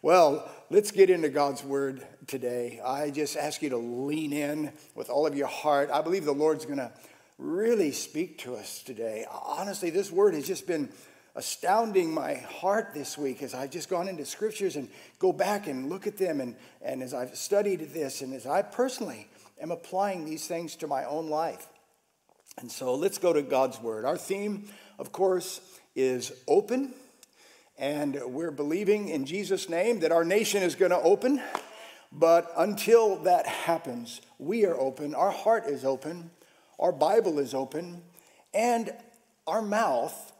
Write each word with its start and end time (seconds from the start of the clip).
Well, 0.00 0.48
let's 0.70 0.92
get 0.92 1.10
into 1.10 1.28
God's 1.28 1.64
word 1.64 2.06
today. 2.28 2.80
I 2.84 3.10
just 3.10 3.36
ask 3.36 3.62
you 3.62 3.70
to 3.70 3.76
lean 3.76 4.32
in 4.32 4.72
with 4.94 5.10
all 5.10 5.26
of 5.26 5.34
your 5.34 5.48
heart. 5.48 5.90
I 5.92 6.02
believe 6.02 6.24
the 6.24 6.30
Lord's 6.30 6.64
going 6.64 6.78
to 6.78 6.92
really 7.36 7.90
speak 7.90 8.38
to 8.38 8.54
us 8.54 8.80
today. 8.84 9.26
Honestly, 9.28 9.90
this 9.90 10.12
word 10.12 10.34
has 10.34 10.46
just 10.46 10.68
been 10.68 10.88
astounding 11.34 12.14
my 12.14 12.34
heart 12.34 12.94
this 12.94 13.18
week 13.18 13.42
as 13.42 13.54
I've 13.54 13.72
just 13.72 13.88
gone 13.88 14.06
into 14.06 14.24
scriptures 14.24 14.76
and 14.76 14.88
go 15.18 15.32
back 15.32 15.66
and 15.66 15.88
look 15.88 16.06
at 16.06 16.16
them 16.16 16.40
and, 16.40 16.54
and 16.80 17.02
as 17.02 17.12
I've 17.12 17.36
studied 17.36 17.80
this 17.92 18.22
and 18.22 18.32
as 18.34 18.46
I 18.46 18.62
personally 18.62 19.28
am 19.60 19.72
applying 19.72 20.24
these 20.24 20.46
things 20.46 20.76
to 20.76 20.86
my 20.86 21.06
own 21.06 21.28
life. 21.28 21.66
And 22.56 22.70
so 22.70 22.94
let's 22.94 23.18
go 23.18 23.32
to 23.32 23.42
God's 23.42 23.80
word. 23.80 24.04
Our 24.04 24.16
theme, 24.16 24.68
of 24.96 25.10
course, 25.10 25.60
is 25.96 26.30
open 26.46 26.94
and 27.78 28.20
we're 28.26 28.50
believing 28.50 29.08
in 29.08 29.24
Jesus' 29.24 29.68
name 29.68 30.00
that 30.00 30.12
our 30.12 30.24
nation 30.24 30.62
is 30.62 30.74
going 30.74 30.90
to 30.90 31.00
open. 31.00 31.40
But 32.10 32.50
until 32.56 33.16
that 33.22 33.46
happens, 33.46 34.20
we 34.38 34.64
are 34.64 34.76
open, 34.78 35.14
our 35.14 35.30
heart 35.30 35.66
is 35.66 35.84
open, 35.84 36.30
our 36.78 36.92
Bible 36.92 37.38
is 37.38 37.54
open, 37.54 38.02
and 38.52 38.92
our 39.46 39.62
mouth 39.62 40.32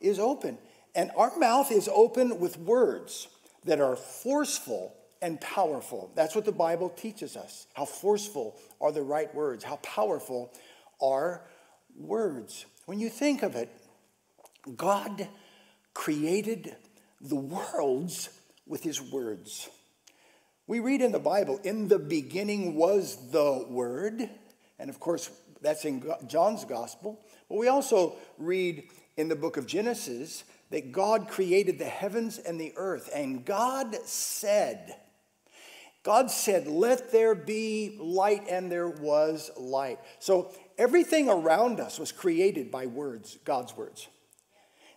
is 0.00 0.18
open. 0.18 0.58
And 0.94 1.10
our 1.16 1.36
mouth 1.36 1.70
is 1.70 1.88
open 1.92 2.40
with 2.40 2.58
words 2.58 3.28
that 3.64 3.80
are 3.80 3.96
forceful 3.96 4.94
and 5.22 5.40
powerful. 5.40 6.10
That's 6.14 6.34
what 6.34 6.44
the 6.44 6.52
Bible 6.52 6.88
teaches 6.90 7.36
us. 7.36 7.66
How 7.74 7.84
forceful 7.84 8.56
are 8.80 8.90
the 8.90 9.02
right 9.02 9.32
words? 9.34 9.62
How 9.64 9.76
powerful 9.76 10.52
are 11.00 11.42
words? 11.96 12.66
When 12.86 12.98
you 12.98 13.08
think 13.08 13.42
of 13.42 13.54
it, 13.54 13.70
God 14.76 15.28
created 15.94 16.76
the 17.20 17.36
worlds 17.36 18.30
with 18.66 18.82
his 18.82 19.00
words. 19.00 19.68
We 20.66 20.78
read 20.78 21.02
in 21.02 21.12
the 21.12 21.18
Bible, 21.18 21.58
in 21.64 21.88
the 21.88 21.98
beginning 21.98 22.76
was 22.76 23.30
the 23.30 23.66
Word, 23.68 24.30
and 24.78 24.88
of 24.88 25.00
course, 25.00 25.30
that's 25.60 25.84
in 25.84 26.02
John's 26.28 26.64
Gospel. 26.64 27.20
But 27.48 27.58
we 27.58 27.68
also 27.68 28.16
read 28.38 28.84
in 29.16 29.28
the 29.28 29.36
book 29.36 29.56
of 29.56 29.66
Genesis 29.66 30.44
that 30.70 30.92
God 30.92 31.28
created 31.28 31.78
the 31.78 31.86
heavens 31.86 32.38
and 32.38 32.60
the 32.60 32.72
earth, 32.76 33.10
and 33.12 33.44
God 33.44 33.96
said, 34.04 34.94
God 36.02 36.30
said, 36.30 36.66
Let 36.66 37.12
there 37.12 37.34
be 37.34 37.96
light, 38.00 38.46
and 38.48 38.70
there 38.70 38.88
was 38.88 39.50
light. 39.58 39.98
So 40.20 40.52
everything 40.78 41.28
around 41.28 41.80
us 41.80 41.98
was 41.98 42.12
created 42.12 42.70
by 42.70 42.86
words, 42.86 43.38
God's 43.44 43.76
words. 43.76 44.08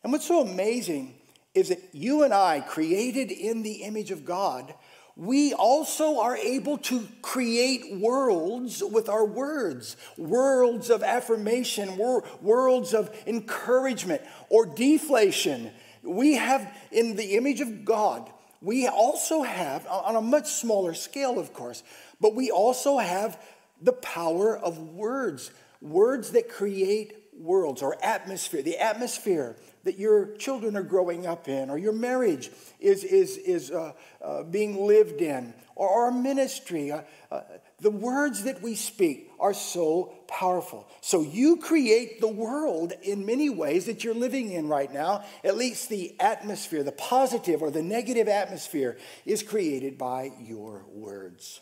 And 0.03 0.11
what's 0.11 0.27
so 0.27 0.41
amazing 0.41 1.15
is 1.53 1.69
that 1.69 1.81
you 1.93 2.23
and 2.23 2.33
I, 2.33 2.59
created 2.61 3.31
in 3.31 3.63
the 3.63 3.83
image 3.83 4.11
of 4.11 4.25
God, 4.25 4.73
we 5.15 5.53
also 5.53 6.19
are 6.19 6.35
able 6.35 6.79
to 6.79 7.07
create 7.21 7.99
worlds 7.99 8.83
with 8.83 9.07
our 9.09 9.25
words, 9.25 9.95
worlds 10.17 10.89
of 10.89 11.03
affirmation, 11.03 11.97
worlds 11.97 12.93
of 12.93 13.15
encouragement 13.27 14.21
or 14.49 14.65
deflation. 14.65 15.71
We 16.01 16.33
have, 16.33 16.67
in 16.91 17.15
the 17.15 17.35
image 17.35 17.61
of 17.61 17.85
God, 17.85 18.29
we 18.61 18.87
also 18.87 19.43
have, 19.43 19.85
on 19.87 20.15
a 20.15 20.21
much 20.21 20.47
smaller 20.47 20.95
scale, 20.95 21.37
of 21.37 21.53
course, 21.53 21.83
but 22.19 22.33
we 22.33 22.49
also 22.49 22.97
have 22.97 23.39
the 23.81 23.93
power 23.93 24.57
of 24.57 24.79
words, 24.79 25.51
words 25.79 26.31
that 26.31 26.49
create 26.49 27.13
worlds 27.37 27.81
or 27.81 27.97
atmosphere, 28.03 28.61
the 28.63 28.77
atmosphere 28.77 29.57
that 29.83 29.99
your 29.99 30.35
children 30.37 30.75
are 30.77 30.83
growing 30.83 31.25
up 31.25 31.47
in, 31.47 31.69
or 31.69 31.77
your 31.77 31.93
marriage 31.93 32.49
is, 32.79 33.03
is, 33.03 33.37
is 33.37 33.71
uh, 33.71 33.91
uh, 34.21 34.43
being 34.43 34.85
lived 34.85 35.21
in, 35.21 35.53
or 35.75 35.89
our 35.89 36.11
ministry. 36.11 36.91
Uh, 36.91 37.01
uh, 37.31 37.41
the 37.81 37.91
words 37.91 38.43
that 38.45 38.61
we 38.61 38.75
speak 38.75 39.29
are 39.39 39.53
so 39.53 40.13
powerful. 40.27 40.87
So 41.01 41.21
you 41.21 41.57
create 41.57 42.21
the 42.21 42.29
world 42.29 42.93
in 43.01 43.25
many 43.25 43.49
ways 43.49 43.85
that 43.87 44.03
you're 44.03 44.13
living 44.13 44.51
in 44.51 44.69
right 44.69 44.91
now. 44.91 45.25
At 45.43 45.57
least 45.57 45.89
the 45.89 46.15
atmosphere, 46.19 46.83
the 46.83 46.93
positive 46.93 47.61
or 47.61 47.69
the 47.69 47.83
negative 47.83 48.29
atmosphere, 48.29 48.97
is 49.25 49.43
created 49.43 49.97
by 49.97 50.31
your 50.39 50.85
words. 50.93 51.59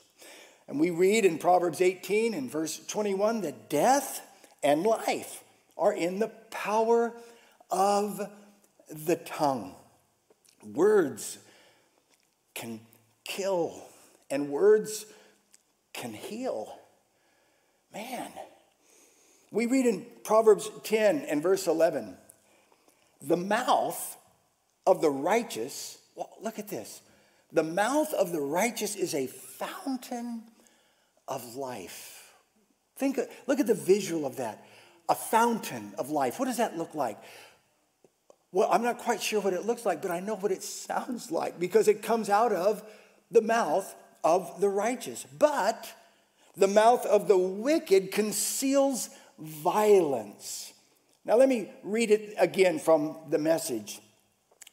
And 0.68 0.80
we 0.80 0.92
read 0.92 1.26
in 1.26 1.40
Proverbs 1.40 1.82
18 1.82 2.36
and 2.36 2.52
verse 2.52 2.80
21 2.86 3.42
that 3.42 3.70
death 3.70 4.22
and 4.62 4.84
life 4.84 5.44
are 5.78 5.94
in 5.94 6.20
the 6.20 6.30
power 6.52 7.14
of 7.72 8.20
the 8.90 9.16
tongue. 9.16 9.76
Words 10.64 11.40
can 12.54 12.82
kill, 13.24 13.84
and 14.30 14.50
words 14.50 15.06
can 15.94 16.14
heal. 16.14 16.78
Man, 17.94 18.32
we 19.52 19.66
read 19.66 19.86
in 19.86 20.06
Proverbs 20.24 20.70
10 20.84 21.26
and 21.30 21.42
verse 21.42 21.68
11 21.68 22.18
the 23.22 23.38
mouth 23.38 24.18
of 24.88 25.02
the 25.02 25.10
righteous, 25.10 26.00
well, 26.16 26.30
look 26.42 26.58
at 26.58 26.68
this. 26.68 27.02
The 27.52 27.64
mouth 27.64 28.14
of 28.14 28.32
the 28.32 28.42
righteous 28.42 28.96
is 28.96 29.14
a 29.14 29.28
fountain 29.28 30.44
of 31.28 31.56
life. 31.56 32.34
Think, 32.96 33.20
look 33.46 33.60
at 33.60 33.68
the 33.68 33.74
visual 33.74 34.26
of 34.26 34.38
that. 34.38 34.66
A 35.10 35.16
fountain 35.16 35.94
of 35.98 36.10
life. 36.10 36.40
What 36.40 36.46
does 36.46 36.58
that 36.58 36.78
look 36.78 36.96
like? 36.96 37.18
Well, 38.52 38.68
I'm 38.72 38.84
not 38.84 38.98
quite 38.98 39.22
sure 39.22 39.40
what 39.40 39.54
it 39.54 39.66
looks 39.66 39.86
like, 39.86 40.02
but 40.02 40.12
I 40.12 40.20
know 40.20 40.36
what 40.36 40.52
it 40.52 40.64
sounds 40.64 41.32
like 41.32 41.60
because 41.60 41.88
it 41.88 42.04
comes 42.04 42.30
out 42.30 42.52
of 42.52 42.84
the 43.30 43.42
mouth 43.42 43.96
of 44.24 44.60
the 44.60 44.70
righteous. 44.70 45.26
But 45.40 45.94
the 46.58 46.68
mouth 46.68 47.06
of 47.06 47.28
the 47.28 47.38
wicked 47.38 48.12
conceals 48.12 49.10
violence. 49.40 50.74
Now, 51.24 51.36
let 51.36 51.48
me 51.48 51.70
read 51.84 52.12
it 52.12 52.34
again 52.38 52.80
from 52.80 53.18
the 53.30 53.38
message. 53.38 54.00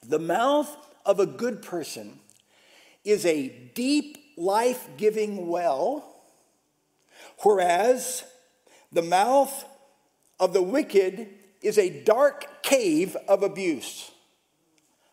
The 0.07 0.19
mouth 0.19 0.75
of 1.05 1.21
a 1.21 1.27
good 1.27 1.63
person 1.63 2.21
is 3.05 3.25
a 3.27 3.49
deep, 3.75 4.19
life 4.37 4.89
giving 4.97 5.49
well, 5.49 6.23
whereas 7.43 8.25
the 8.93 9.03
mouth 9.03 9.65
of 10.41 10.53
the 10.53 10.63
wicked 10.63 11.29
is 11.63 11.79
a 11.79 12.03
dark 12.05 12.63
cave 12.63 13.17
of 13.29 13.43
abuse. 13.43 14.11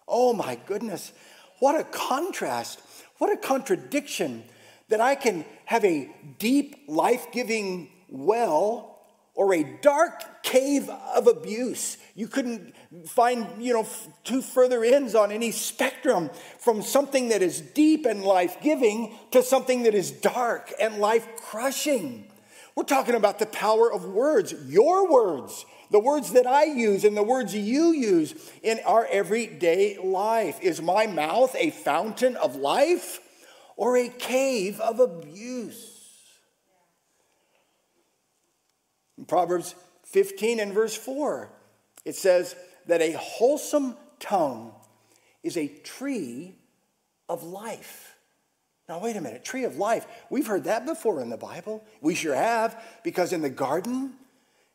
Oh 0.07 0.33
my 0.33 0.59
goodness, 0.67 1.11
what 1.59 1.79
a 1.79 1.83
contrast, 1.83 2.79
what 3.17 3.31
a 3.31 3.37
contradiction 3.37 4.43
that 4.89 5.01
I 5.01 5.15
can 5.15 5.45
have 5.65 5.83
a 5.83 6.09
deep, 6.37 6.83
life 6.87 7.27
giving 7.31 7.89
well 8.09 8.91
or 9.33 9.53
a 9.53 9.63
dark 9.81 10.43
cave 10.43 10.89
of 10.89 11.27
abuse. 11.27 11.97
You 12.13 12.27
couldn't 12.27 12.73
find, 13.07 13.47
you 13.59 13.73
know, 13.73 13.85
two 14.23 14.41
further 14.41 14.83
ends 14.83 15.13
on 15.13 15.31
any 15.31 15.51
spectrum 15.51 16.29
from 16.59 16.81
something 16.81 17.29
that 17.29 17.41
is 17.41 17.59
deep 17.59 18.05
and 18.05 18.23
life 18.23 18.57
giving 18.61 19.13
to 19.31 19.43
something 19.43 19.83
that 19.83 19.93
is 19.93 20.11
dark 20.11 20.71
and 20.79 20.99
life 20.99 21.27
crushing. 21.35 22.31
We're 22.75 22.83
talking 22.83 23.15
about 23.15 23.39
the 23.39 23.45
power 23.45 23.91
of 23.91 24.05
words, 24.05 24.53
your 24.67 25.11
words, 25.11 25.65
the 25.95 25.99
words 25.99 26.33
that 26.33 26.45
I 26.45 26.65
use 26.65 27.05
and 27.05 27.15
the 27.15 27.23
words 27.23 27.55
you 27.55 27.93
use 27.93 28.35
in 28.61 28.81
our 28.85 29.07
everyday 29.09 29.97
life. 29.97 30.59
Is 30.61 30.81
my 30.81 31.07
mouth 31.07 31.55
a 31.57 31.69
fountain 31.69 32.35
of 32.35 32.57
life 32.57 33.21
or 33.77 33.95
a 33.95 34.09
cave 34.09 34.81
of 34.81 34.99
abuse? 34.99 35.89
In 39.17 39.23
Proverbs 39.23 39.73
15 40.03 40.59
and 40.59 40.73
verse 40.73 40.97
4, 40.97 41.49
it 42.03 42.17
says 42.17 42.57
that 42.87 42.99
a 42.99 43.13
wholesome 43.13 43.95
tongue 44.19 44.73
is 45.43 45.55
a 45.55 45.69
tree 45.69 46.55
of 47.29 47.41
life. 47.41 48.17
Now, 48.89 48.99
wait 48.99 49.15
a 49.15 49.21
minute, 49.21 49.45
tree 49.45 49.63
of 49.63 49.77
life. 49.77 50.05
We've 50.29 50.45
heard 50.45 50.65
that 50.65 50.85
before 50.85 51.21
in 51.21 51.29
the 51.29 51.37
Bible. 51.37 51.85
We 52.01 52.15
sure 52.15 52.35
have, 52.35 52.83
because 53.01 53.31
in 53.31 53.41
the 53.41 53.49
garden, 53.49 54.15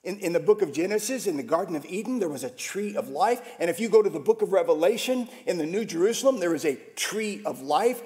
in, 0.03 0.19
in 0.21 0.33
the 0.33 0.41
book 0.41 0.63
of 0.63 0.73
Genesis, 0.73 1.27
in 1.27 1.37
the 1.37 1.43
Garden 1.43 1.77
of 1.77 1.85
Eden, 1.85 2.19
there 2.19 2.29
was 2.29 2.45
a 2.45 2.51
tree 2.51 2.97
of 2.97 3.09
life. 3.09 3.43
And 3.59 3.69
if 3.69 3.79
you 3.79 3.89
go 3.89 4.03
to 4.03 4.11
the 4.11 4.19
book 4.19 4.43
of 4.43 4.53
Revelation, 4.53 5.29
in 5.47 5.59
the 5.59 5.67
New 5.67 5.85
Jerusalem, 5.85 6.41
there 6.41 6.55
is 6.55 6.65
a 6.65 6.77
tree 6.97 7.43
of 7.45 7.61
life. 7.61 8.03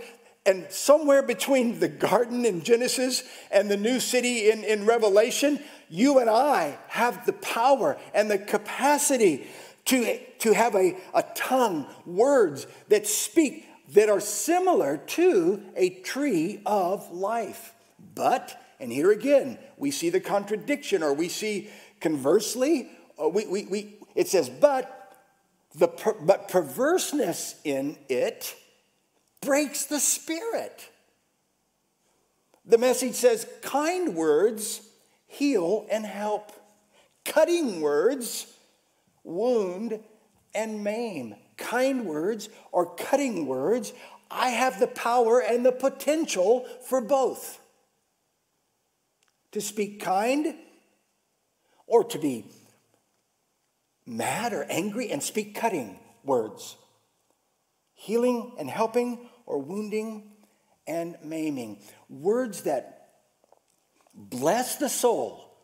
And 0.47 0.67
somewhere 0.71 1.23
between 1.23 1.79
the 1.79 1.89
garden 1.89 2.45
in 2.45 2.63
Genesis 2.63 3.23
and 3.51 3.71
the 3.71 3.77
new 3.77 4.01
city 4.01 4.51
in, 4.51 4.65
in 4.65 4.85
Revelation, 4.85 5.61
you 5.89 6.19
and 6.19 6.29
I 6.29 6.79
have 6.89 7.25
the 7.25 7.33
power 7.33 7.97
and 8.13 8.31
the 8.31 8.39
capacity 8.39 9.47
to, 9.87 10.19
to 10.41 10.53
have 10.53 10.75
a, 10.75 10.97
a 11.15 11.25
tongue, 11.35 11.87
words 12.05 12.67
that 12.89 13.07
speak 13.07 13.67
that 13.93 14.09
are 14.09 14.21
similar 14.21 14.97
to 14.97 15.63
a 15.77 15.91
tree 15.91 16.61
of 16.67 17.11
life. 17.13 17.75
But, 18.15 18.61
and 18.81 18.93
here 18.93 19.13
again, 19.13 19.59
we 19.77 19.91
see 19.91 20.11
the 20.11 20.21
contradiction 20.21 21.03
or 21.03 21.13
we 21.13 21.29
see 21.29 21.71
Conversely, 22.05 22.91
uh, 23.19 23.31
we, 23.31 23.47
we, 23.47 23.65
we, 23.65 23.97
it 24.15 24.29
says, 24.29 24.51
but, 24.51 25.17
the 25.75 25.89
per, 25.89 26.13
but 26.13 26.51
perverseness 26.51 27.55
in 27.65 27.97
it 28.11 28.55
breaks 29.41 29.87
the 29.87 29.99
spirit. 29.99 30.91
The 32.67 32.77
message 32.77 33.15
says 33.15 33.47
kind 33.63 34.15
words 34.15 34.87
heal 35.29 35.87
and 35.91 36.05
help, 36.05 36.53
cutting 37.25 37.81
words 37.81 38.53
wound 39.23 39.99
and 40.55 40.85
maim. 40.85 41.35
Kind 41.57 42.05
words 42.05 42.51
or 42.71 42.95
cutting 42.97 43.47
words, 43.47 43.95
I 44.31 44.51
have 44.51 44.79
the 44.79 44.89
power 44.89 45.41
and 45.41 45.65
the 45.65 45.73
potential 45.73 46.67
for 46.87 47.01
both. 47.01 47.59
To 49.53 49.63
speak 49.63 50.03
kind 50.03 50.55
or 51.95 52.03
to 52.03 52.19
be 52.19 52.45
mad 54.05 54.53
or 54.53 54.67
angry 54.69 55.13
and 55.13 55.23
speak 55.23 55.55
cutting 55.55 55.97
words. 56.25 56.77
Healing 57.95 58.57
and 58.59 58.69
helping 58.69 59.31
or 59.47 59.59
wounding 59.63 60.33
and 60.89 61.17
maiming. 61.23 61.79
Words 62.09 62.63
that 62.63 63.11
bless 64.13 64.75
the 64.75 64.89
soul 64.89 65.57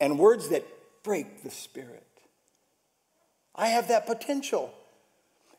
and 0.00 0.18
words 0.18 0.48
that 0.48 0.66
break 1.04 1.44
the 1.44 1.52
spirit. 1.52 2.02
I 3.54 3.68
have 3.68 3.86
that 3.88 4.08
potential. 4.08 4.74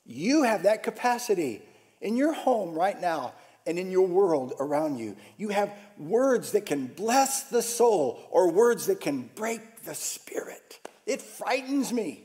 You 0.05 0.43
have 0.43 0.63
that 0.63 0.83
capacity 0.83 1.61
in 2.01 2.17
your 2.17 2.33
home 2.33 2.73
right 2.75 2.99
now 2.99 3.31
and 3.69 3.77
in 3.77 3.92
your 3.92 4.07
world 4.07 4.54
around 4.60 4.98
you. 4.98 5.16
You 5.38 5.50
have 5.50 5.71
words 5.95 6.54
that 6.54 6.66
can 6.66 6.88
bless 6.88 7.44
the 7.44 7.62
soul 7.62 8.19
or 8.31 8.50
words 8.50 8.88
that 8.88 9.00
can 9.00 9.30
break 9.36 9.83
the 9.83 9.94
spirit. 9.94 10.80
It 11.06 11.21
frightens 11.21 11.94
me. 11.94 12.24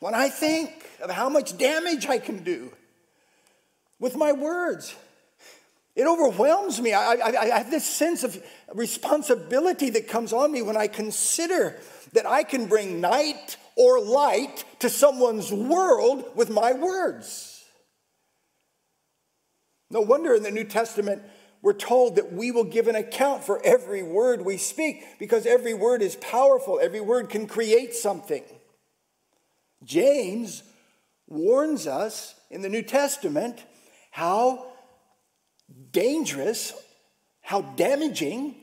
When 0.00 0.16
I 0.16 0.30
think 0.30 0.90
of 1.00 1.10
how 1.10 1.28
much 1.28 1.56
damage 1.56 2.06
I 2.06 2.18
can 2.18 2.42
do 2.42 2.72
with 4.00 4.16
my 4.16 4.32
words, 4.32 4.96
it 5.94 6.08
overwhelms 6.08 6.80
me. 6.80 6.92
I, 6.92 7.12
I, 7.12 7.40
I, 7.42 7.58
have 7.58 7.70
this 7.70 7.84
sense 7.84 8.24
of 8.24 8.42
responsibility 8.74 9.90
that 9.90 10.08
comes 10.08 10.32
on 10.32 10.50
me 10.50 10.62
when 10.62 10.76
I 10.76 10.88
consider 10.88 11.78
that 12.14 12.26
I 12.26 12.42
can 12.42 12.66
bring 12.66 13.00
night 13.00 13.58
or 13.76 14.00
light 14.00 14.64
to 14.80 14.90
someone's 14.90 15.52
world 15.52 16.24
with 16.34 16.50
my 16.50 16.72
words. 16.72 17.51
No 19.92 20.00
wonder 20.00 20.34
in 20.34 20.42
the 20.42 20.50
New 20.50 20.64
Testament 20.64 21.22
we're 21.60 21.74
told 21.74 22.16
that 22.16 22.32
we 22.32 22.50
will 22.50 22.64
give 22.64 22.88
an 22.88 22.96
account 22.96 23.44
for 23.44 23.60
every 23.62 24.02
word 24.02 24.42
we 24.42 24.56
speak 24.56 25.04
because 25.18 25.46
every 25.46 25.74
word 25.74 26.00
is 26.00 26.16
powerful, 26.16 26.80
every 26.82 27.00
word 27.00 27.28
can 27.28 27.46
create 27.46 27.94
something. 27.94 28.42
James 29.84 30.62
warns 31.28 31.86
us 31.86 32.34
in 32.50 32.62
the 32.62 32.70
New 32.70 32.82
Testament 32.82 33.62
how 34.10 34.66
dangerous, 35.92 36.72
how 37.42 37.60
damaging 37.60 38.54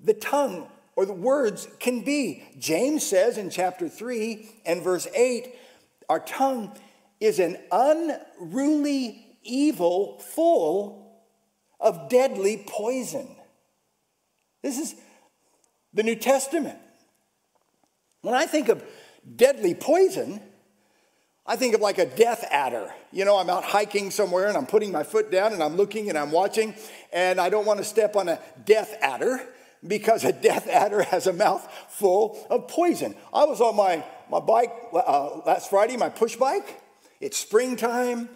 the 0.00 0.14
tongue 0.14 0.66
or 0.96 1.06
the 1.06 1.12
words 1.12 1.68
can 1.78 2.02
be. 2.02 2.42
James 2.58 3.06
says 3.06 3.38
in 3.38 3.48
chapter 3.48 3.88
3 3.88 4.48
and 4.66 4.82
verse 4.82 5.06
8 5.14 5.54
our 6.08 6.20
tongue 6.20 6.76
is 7.20 7.38
an 7.38 7.56
unruly 7.72 9.23
evil 9.44 10.18
full 10.18 11.22
of 11.80 12.08
deadly 12.08 12.64
poison. 12.66 13.28
This 14.62 14.78
is 14.78 14.94
the 15.92 16.02
New 16.02 16.16
Testament. 16.16 16.78
When 18.22 18.34
I 18.34 18.46
think 18.46 18.68
of 18.68 18.82
deadly 19.36 19.74
poison, 19.74 20.40
I 21.46 21.56
think 21.56 21.74
of 21.74 21.82
like 21.82 21.98
a 21.98 22.06
death 22.06 22.44
adder. 22.50 22.90
You 23.12 23.26
know, 23.26 23.36
I'm 23.36 23.50
out 23.50 23.64
hiking 23.64 24.10
somewhere 24.10 24.48
and 24.48 24.56
I'm 24.56 24.66
putting 24.66 24.90
my 24.90 25.02
foot 25.02 25.30
down 25.30 25.52
and 25.52 25.62
I'm 25.62 25.76
looking 25.76 26.08
and 26.08 26.16
I'm 26.16 26.30
watching, 26.30 26.74
and 27.12 27.38
I 27.38 27.50
don't 27.50 27.66
want 27.66 27.78
to 27.78 27.84
step 27.84 28.16
on 28.16 28.28
a 28.28 28.38
death 28.64 28.96
adder 29.00 29.46
because 29.86 30.24
a 30.24 30.32
death 30.32 30.66
adder 30.68 31.02
has 31.10 31.26
a 31.26 31.32
mouth 31.32 31.68
full 31.88 32.46
of 32.48 32.68
poison. 32.68 33.14
I 33.32 33.44
was 33.44 33.60
on 33.60 33.76
my, 33.76 34.02
my 34.30 34.40
bike 34.40 34.72
uh, 34.94 35.40
last 35.44 35.68
Friday, 35.68 35.96
my 35.96 36.08
push 36.08 36.36
bike. 36.36 36.80
It's 37.20 37.36
springtime, 37.36 38.28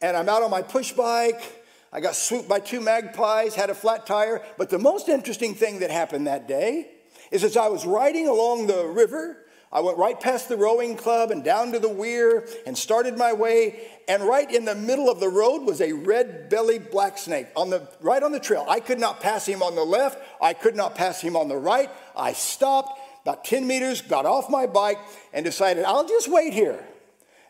and 0.00 0.16
I'm 0.16 0.28
out 0.28 0.42
on 0.42 0.50
my 0.50 0.62
push 0.62 0.92
bike. 0.92 1.62
I 1.92 2.00
got 2.00 2.14
swooped 2.14 2.48
by 2.48 2.60
two 2.60 2.80
magpies, 2.80 3.54
had 3.54 3.70
a 3.70 3.74
flat 3.74 4.06
tire. 4.06 4.42
But 4.58 4.70
the 4.70 4.78
most 4.78 5.08
interesting 5.08 5.54
thing 5.54 5.80
that 5.80 5.90
happened 5.90 6.26
that 6.26 6.46
day 6.46 6.90
is 7.30 7.44
as 7.44 7.56
I 7.56 7.68
was 7.68 7.86
riding 7.86 8.28
along 8.28 8.66
the 8.66 8.86
river, 8.86 9.38
I 9.72 9.80
went 9.80 9.98
right 9.98 10.18
past 10.18 10.48
the 10.48 10.56
rowing 10.56 10.96
club 10.96 11.30
and 11.30 11.42
down 11.42 11.72
to 11.72 11.78
the 11.78 11.88
weir 11.88 12.46
and 12.66 12.76
started 12.76 13.18
my 13.18 13.32
way. 13.32 13.88
And 14.08 14.22
right 14.22 14.50
in 14.50 14.64
the 14.64 14.74
middle 14.74 15.10
of 15.10 15.20
the 15.20 15.28
road 15.28 15.64
was 15.64 15.80
a 15.80 15.92
red 15.92 16.48
bellied 16.48 16.90
black 16.90 17.18
snake 17.18 17.48
on 17.56 17.70
the, 17.70 17.88
right 18.00 18.22
on 18.22 18.32
the 18.32 18.40
trail. 18.40 18.64
I 18.68 18.80
could 18.80 19.00
not 19.00 19.20
pass 19.20 19.46
him 19.46 19.62
on 19.62 19.74
the 19.74 19.84
left. 19.84 20.18
I 20.40 20.52
could 20.52 20.76
not 20.76 20.94
pass 20.94 21.20
him 21.20 21.36
on 21.36 21.48
the 21.48 21.56
right. 21.56 21.90
I 22.16 22.32
stopped 22.32 23.00
about 23.22 23.44
10 23.44 23.66
meters, 23.66 24.02
got 24.02 24.24
off 24.24 24.48
my 24.48 24.66
bike, 24.66 24.98
and 25.32 25.44
decided 25.44 25.84
I'll 25.84 26.06
just 26.06 26.30
wait 26.30 26.52
here 26.52 26.84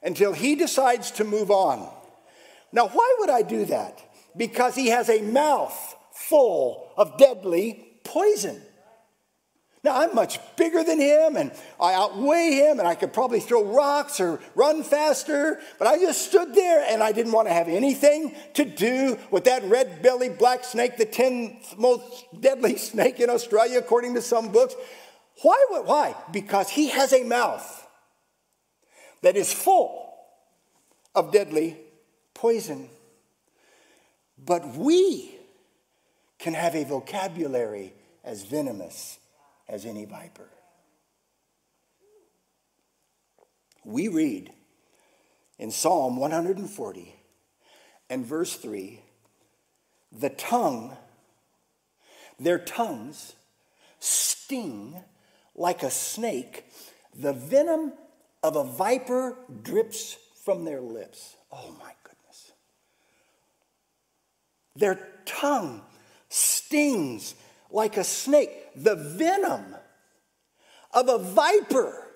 until 0.03 0.33
he 0.33 0.55
decides 0.55 1.11
to 1.13 1.25
move 1.25 1.51
on. 1.51 1.93
Now, 2.73 2.89
why 2.89 3.17
would 3.21 3.31
I 3.31 3.43
do 3.43 3.65
that? 3.67 4.01
Because 4.37 4.75
he 4.75 4.89
has 4.89 5.09
a 5.09 5.23
mouth 5.23 5.97
full 6.13 6.91
of 6.97 7.17
deadly 7.19 8.01
poison. 8.05 8.61
Now, 9.87 10.01
I'm 10.01 10.17
much 10.17 10.41
bigger 10.57 10.83
than 10.83 11.01
him 11.01 11.37
and 11.37 11.53
I 11.81 11.95
outweigh 11.95 12.51
him 12.57 12.81
and 12.81 12.89
I 12.89 12.97
could 12.97 13.13
probably 13.13 13.39
throw 13.39 13.63
rocks 13.65 14.19
or 14.19 14.41
run 14.57 14.83
faster, 14.83 15.61
but 15.79 15.87
I 15.87 15.97
just 15.99 16.27
stood 16.27 16.57
there 16.57 16.85
and 16.89 17.05
I 17.05 17.13
didn't 17.13 17.31
want 17.31 17.47
to 17.47 17.55
have 17.55 17.69
anything 17.69 18.35
to 18.55 18.65
do 18.65 19.17
with 19.31 19.45
that 19.45 19.62
red 19.62 20.03
bellied 20.03 20.39
black 20.39 20.65
snake, 20.65 20.97
the 20.97 21.07
10th 21.07 21.79
most 21.79 22.25
deadly 22.41 22.77
snake 22.91 23.21
in 23.21 23.31
Australia, 23.31 23.79
according 23.79 24.15
to 24.15 24.23
some 24.23 24.51
books. 24.51 24.75
Why? 25.43 25.57
Why? 25.71 26.17
Because 26.33 26.69
he 26.69 26.89
has 26.89 27.12
a 27.12 27.23
mouth 27.23 27.87
that 29.23 29.37
is 29.37 29.53
full 29.53 30.15
of 31.15 31.31
deadly 31.31 31.77
poison. 32.37 32.88
But 34.38 34.77
we 34.77 35.35
can 36.38 36.55
have 36.55 36.75
a 36.75 36.85
vocabulary 36.85 37.94
as 38.23 38.44
venomous 38.44 39.19
as 39.69 39.87
any 39.87 40.05
viper. 40.05 40.49
We 43.85 44.09
read 44.09 44.53
in 45.59 45.71
Psalm 45.71 46.17
140 46.19 47.15
and 48.11 48.27
verse 48.27 48.55
3 48.56 49.00
the 50.12 50.31
tongue, 50.31 50.97
their 52.38 52.59
tongues 52.59 53.35
sting 53.99 55.02
like 55.55 55.83
a 55.83 55.90
snake, 55.90 56.64
the 57.14 57.33
venom 57.33 57.95
of 58.43 58.57
a 58.57 58.64
viper 58.64 59.38
drips 59.62 60.16
from 60.45 60.64
their 60.64 60.81
lips. 60.81 61.35
Oh 61.50 61.75
my. 61.81 61.93
Their 64.76 64.99
tongue 65.25 65.83
stings 66.28 67.35
like 67.71 67.97
a 67.97 68.04
snake. 68.04 68.50
The 68.76 68.95
venom 68.95 69.75
of 70.92 71.09
a 71.09 71.18
viper 71.18 72.06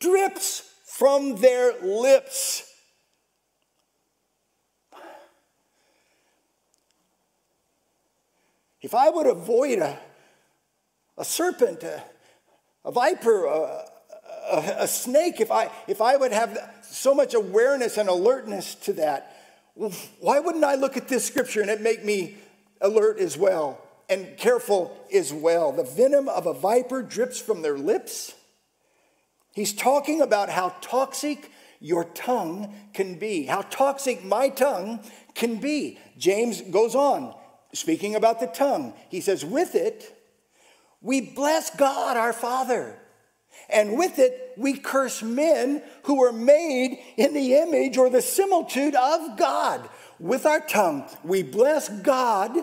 drips 0.00 0.68
from 0.84 1.36
their 1.36 1.80
lips. 1.82 2.64
If 8.80 8.94
I 8.94 9.10
would 9.10 9.26
avoid 9.26 9.80
a, 9.80 9.98
a 11.16 11.24
serpent, 11.24 11.82
a, 11.82 12.02
a 12.84 12.92
viper, 12.92 13.44
a, 13.46 13.84
a, 14.50 14.88
snake, 14.88 15.40
if 15.40 15.50
I, 15.50 15.70
if 15.86 16.00
I 16.00 16.16
would 16.16 16.32
have 16.32 16.56
so 16.82 17.14
much 17.14 17.34
awareness 17.34 17.98
and 17.98 18.08
alertness 18.08 18.74
to 18.76 18.92
that, 18.94 19.37
why 20.20 20.40
wouldn't 20.40 20.64
I 20.64 20.74
look 20.74 20.96
at 20.96 21.08
this 21.08 21.24
scripture 21.24 21.60
and 21.60 21.70
it 21.70 21.80
make 21.80 22.04
me 22.04 22.36
alert 22.80 23.18
as 23.18 23.36
well? 23.36 23.80
and 24.08 24.36
careful 24.36 24.96
as 25.12 25.32
well. 25.32 25.72
The 25.72 25.84
venom 25.84 26.28
of 26.28 26.46
a 26.46 26.54
viper 26.54 27.02
drips 27.02 27.40
from 27.40 27.62
their 27.62 27.76
lips. 27.76 28.34
He's 29.52 29.72
talking 29.72 30.20
about 30.22 30.48
how 30.48 30.74
toxic 30.80 31.50
your 31.80 32.04
tongue 32.04 32.74
can 32.94 33.18
be, 33.18 33.44
how 33.44 33.62
toxic 33.62 34.24
my 34.24 34.48
tongue 34.48 35.00
can 35.34 35.56
be. 35.56 35.98
James 36.16 36.60
goes 36.62 36.94
on, 36.94 37.34
speaking 37.72 38.14
about 38.14 38.40
the 38.40 38.46
tongue. 38.46 38.94
He 39.10 39.20
says, 39.20 39.44
With 39.44 39.74
it, 39.74 40.14
we 41.00 41.20
bless 41.20 41.74
God 41.76 42.16
our 42.16 42.32
Father. 42.32 42.98
And 43.70 43.98
with 43.98 44.18
it, 44.18 44.54
we 44.56 44.78
curse 44.78 45.22
men 45.22 45.82
who 46.04 46.18
were 46.18 46.32
made 46.32 46.98
in 47.16 47.34
the 47.34 47.54
image 47.54 47.98
or 47.98 48.08
the 48.08 48.22
similitude 48.22 48.94
of 48.94 49.36
God. 49.36 49.88
With 50.18 50.46
our 50.46 50.60
tongue, 50.60 51.08
we 51.22 51.42
bless 51.42 51.88
God 51.88 52.56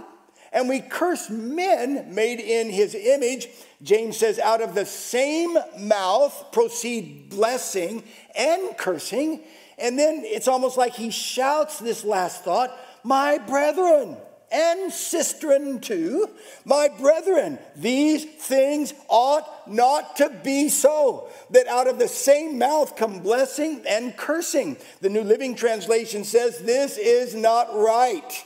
and 0.52 0.70
we 0.70 0.80
curse 0.80 1.30
men 1.30 2.16
made 2.16 2.40
in 2.40 2.70
his 2.70 2.96
image. 2.96 3.50
James 3.84 4.18
says, 4.18 4.40
out 4.40 4.62
of 4.62 4.74
the 4.74 4.86
same 4.86 5.58
mouth 5.78 6.46
proceed 6.54 7.30
blessing 7.30 8.04
and 8.36 8.78
cursing. 8.78 9.42
And 9.78 10.00
then 10.00 10.22
it's 10.24 10.48
almost 10.48 10.78
like 10.78 10.94
he 10.94 11.12
shouts 11.12 11.80
this 11.80 12.06
last 12.06 12.44
thought, 12.46 12.72
my 13.04 13.38
brethren 13.38 14.16
and 14.56 14.92
sistren 14.92 15.82
too, 15.82 16.30
my 16.64 16.88
brethren, 16.88 17.60
these 17.76 18.24
things 18.24 18.94
ought 19.10 19.68
not 19.68 20.16
to 20.16 20.30
be 20.44 20.70
so, 20.70 21.30
that 21.50 21.68
out 21.68 21.88
of 21.88 22.00
the 22.00 22.08
same 22.08 22.58
mouth 22.58 22.96
come 22.96 23.20
blessing 23.20 23.84
and 23.88 24.16
cursing. 24.16 24.78
The 25.02 25.10
New 25.10 25.24
Living 25.24 25.56
Translation 25.56 26.24
says 26.24 26.60
this 26.60 26.98
is 26.98 27.36
not 27.36 27.76
right. 27.76 28.46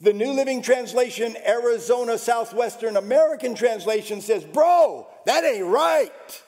The 0.00 0.12
New 0.12 0.30
Living 0.32 0.62
Translation, 0.62 1.36
Arizona 1.44 2.18
Southwestern 2.18 2.96
American 2.96 3.54
Translation 3.54 4.20
says, 4.20 4.44
Bro, 4.44 5.08
that 5.24 5.42
ain't 5.42 5.64
right. 5.64 6.42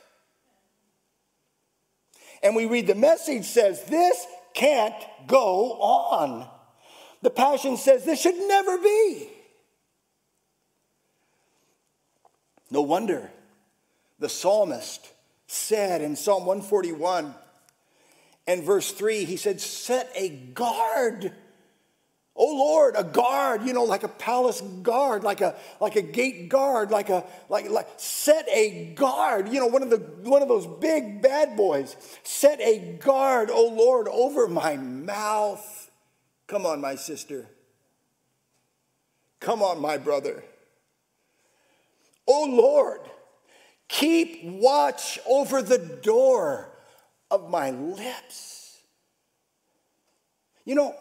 And 2.43 2.55
we 2.55 2.67
read 2.67 2.87
the 2.87 2.95
message 2.95 3.45
says, 3.45 3.83
This 3.85 4.25
can't 4.55 4.95
go 5.27 5.73
on. 5.81 6.58
The 7.23 7.31
Passion 7.31 7.77
says, 7.77 8.05
This 8.05 8.21
should 8.21 8.37
never 8.37 8.79
be. 8.79 9.29
No 12.71 12.83
wonder 12.83 13.31
the 14.19 14.29
psalmist 14.29 15.13
said 15.47 16.03
in 16.03 16.17
Psalm 16.17 16.45
141 16.45 17.35
and 18.47 18.63
verse 18.63 18.91
3, 18.93 19.25
he 19.25 19.37
said, 19.37 19.61
Set 19.61 20.11
a 20.15 20.29
guard 20.29 21.33
Oh 22.41 22.55
Lord, 22.57 22.95
a 22.97 23.03
guard, 23.03 23.65
you 23.65 23.73
know, 23.73 23.83
like 23.83 24.05
a 24.05 24.09
palace 24.09 24.61
guard, 24.61 25.25
like 25.25 25.41
a 25.41 25.57
like 25.81 25.97
a 25.97 26.03
gate 26.03 26.49
guard, 26.49 26.93
like 26.93 27.11
a 27.11 27.25
like 27.49 27.69
like 27.69 27.89
set 27.97 28.47
a 28.49 28.93
guard, 28.95 29.49
you 29.49 29.59
know, 29.59 29.67
one 29.67 29.83
of 29.83 29.91
the 29.91 29.97
one 30.23 30.41
of 30.41 30.47
those 30.47 30.65
big 30.65 31.21
bad 31.21 31.57
boys. 31.57 31.97
Set 32.23 32.61
a 32.61 32.97
guard, 33.01 33.51
oh 33.51 33.75
Lord, 33.75 34.07
over 34.07 34.47
my 34.47 34.77
mouth. 34.77 35.88
Come 36.49 36.67
on, 36.67 36.81
my 36.81 36.97
sister. 36.97 37.47
Come 39.39 39.63
on, 39.63 39.81
my 39.81 39.99
brother. 39.99 40.43
Oh 42.27 42.47
Lord, 42.51 43.01
keep 43.87 44.43
watch 44.45 45.19
over 45.29 45.63
the 45.63 45.79
door 45.79 46.71
of 47.31 47.49
my 47.49 47.71
lips. 47.71 48.79
You 50.65 50.75
know, 50.75 50.97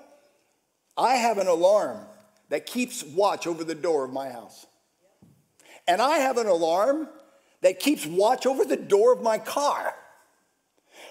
I 0.97 1.15
have 1.15 1.37
an 1.37 1.47
alarm 1.47 2.05
that 2.49 2.65
keeps 2.65 3.03
watch 3.03 3.47
over 3.47 3.63
the 3.63 3.75
door 3.75 4.05
of 4.05 4.13
my 4.13 4.29
house. 4.29 4.65
And 5.87 6.01
I 6.01 6.19
have 6.19 6.37
an 6.37 6.47
alarm 6.47 7.07
that 7.61 7.79
keeps 7.79 8.05
watch 8.05 8.45
over 8.45 8.65
the 8.65 8.77
door 8.77 9.13
of 9.13 9.21
my 9.21 9.37
car. 9.37 9.95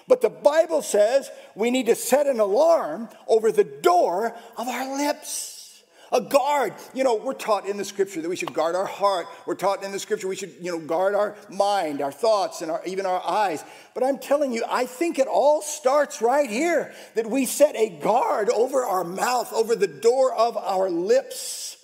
But 0.07 0.21
the 0.21 0.29
Bible 0.29 0.81
says 0.81 1.29
we 1.55 1.69
need 1.69 1.87
to 1.87 1.95
set 1.95 2.27
an 2.27 2.39
alarm 2.39 3.09
over 3.27 3.51
the 3.51 3.63
door 3.63 4.35
of 4.55 4.67
our 4.67 4.97
lips. 4.97 5.83
A 6.11 6.21
guard. 6.21 6.73
You 6.93 7.03
know, 7.03 7.15
we're 7.15 7.33
taught 7.33 7.67
in 7.67 7.75
the 7.75 7.83
scripture 7.83 8.21
that 8.21 8.29
we 8.29 8.37
should 8.37 8.53
guard 8.53 8.75
our 8.75 8.85
heart. 8.85 9.27
We're 9.45 9.55
taught 9.55 9.83
in 9.83 9.91
the 9.91 9.99
scripture 9.99 10.29
we 10.29 10.37
should, 10.37 10.53
you 10.61 10.71
know, 10.71 10.79
guard 10.79 11.15
our 11.15 11.35
mind, 11.49 12.01
our 12.01 12.13
thoughts, 12.13 12.61
and 12.61 12.71
our, 12.71 12.81
even 12.85 13.05
our 13.05 13.21
eyes. 13.27 13.61
But 13.93 14.03
I'm 14.03 14.17
telling 14.17 14.53
you, 14.53 14.63
I 14.69 14.85
think 14.85 15.19
it 15.19 15.27
all 15.27 15.61
starts 15.61 16.21
right 16.21 16.49
here 16.49 16.93
that 17.15 17.29
we 17.29 17.45
set 17.45 17.75
a 17.75 17.89
guard 17.89 18.49
over 18.49 18.85
our 18.85 19.03
mouth, 19.03 19.51
over 19.51 19.75
the 19.75 19.87
door 19.87 20.33
of 20.33 20.55
our 20.55 20.89
lips. 20.89 21.75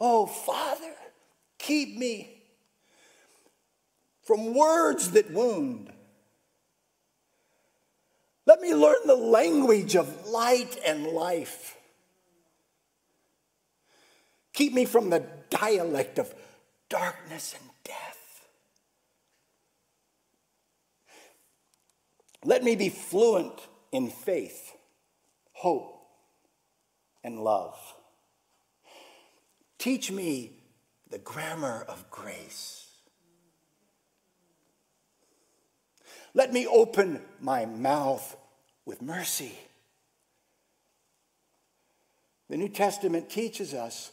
Oh, 0.00 0.24
Father, 0.24 0.94
keep 1.58 1.98
me 1.98 2.42
from 4.24 4.54
words 4.54 5.10
that 5.10 5.30
wound. 5.30 5.92
Let 8.46 8.60
me 8.60 8.74
learn 8.74 9.06
the 9.06 9.16
language 9.16 9.94
of 9.94 10.26
light 10.26 10.76
and 10.84 11.06
life. 11.06 11.76
Keep 14.52 14.74
me 14.74 14.84
from 14.84 15.10
the 15.10 15.24
dialect 15.50 16.18
of 16.18 16.34
darkness 16.88 17.54
and 17.58 17.70
death. 17.84 18.46
Let 22.44 22.64
me 22.64 22.74
be 22.74 22.88
fluent 22.88 23.54
in 23.92 24.10
faith, 24.10 24.72
hope, 25.52 26.06
and 27.22 27.38
love. 27.38 27.78
Teach 29.78 30.10
me 30.10 30.52
the 31.08 31.18
grammar 31.18 31.84
of 31.88 32.10
grace. 32.10 32.81
Let 36.34 36.52
me 36.52 36.66
open 36.66 37.20
my 37.40 37.66
mouth 37.66 38.36
with 38.84 39.02
mercy. 39.02 39.56
The 42.48 42.56
New 42.56 42.68
Testament 42.68 43.30
teaches 43.30 43.74
us 43.74 44.10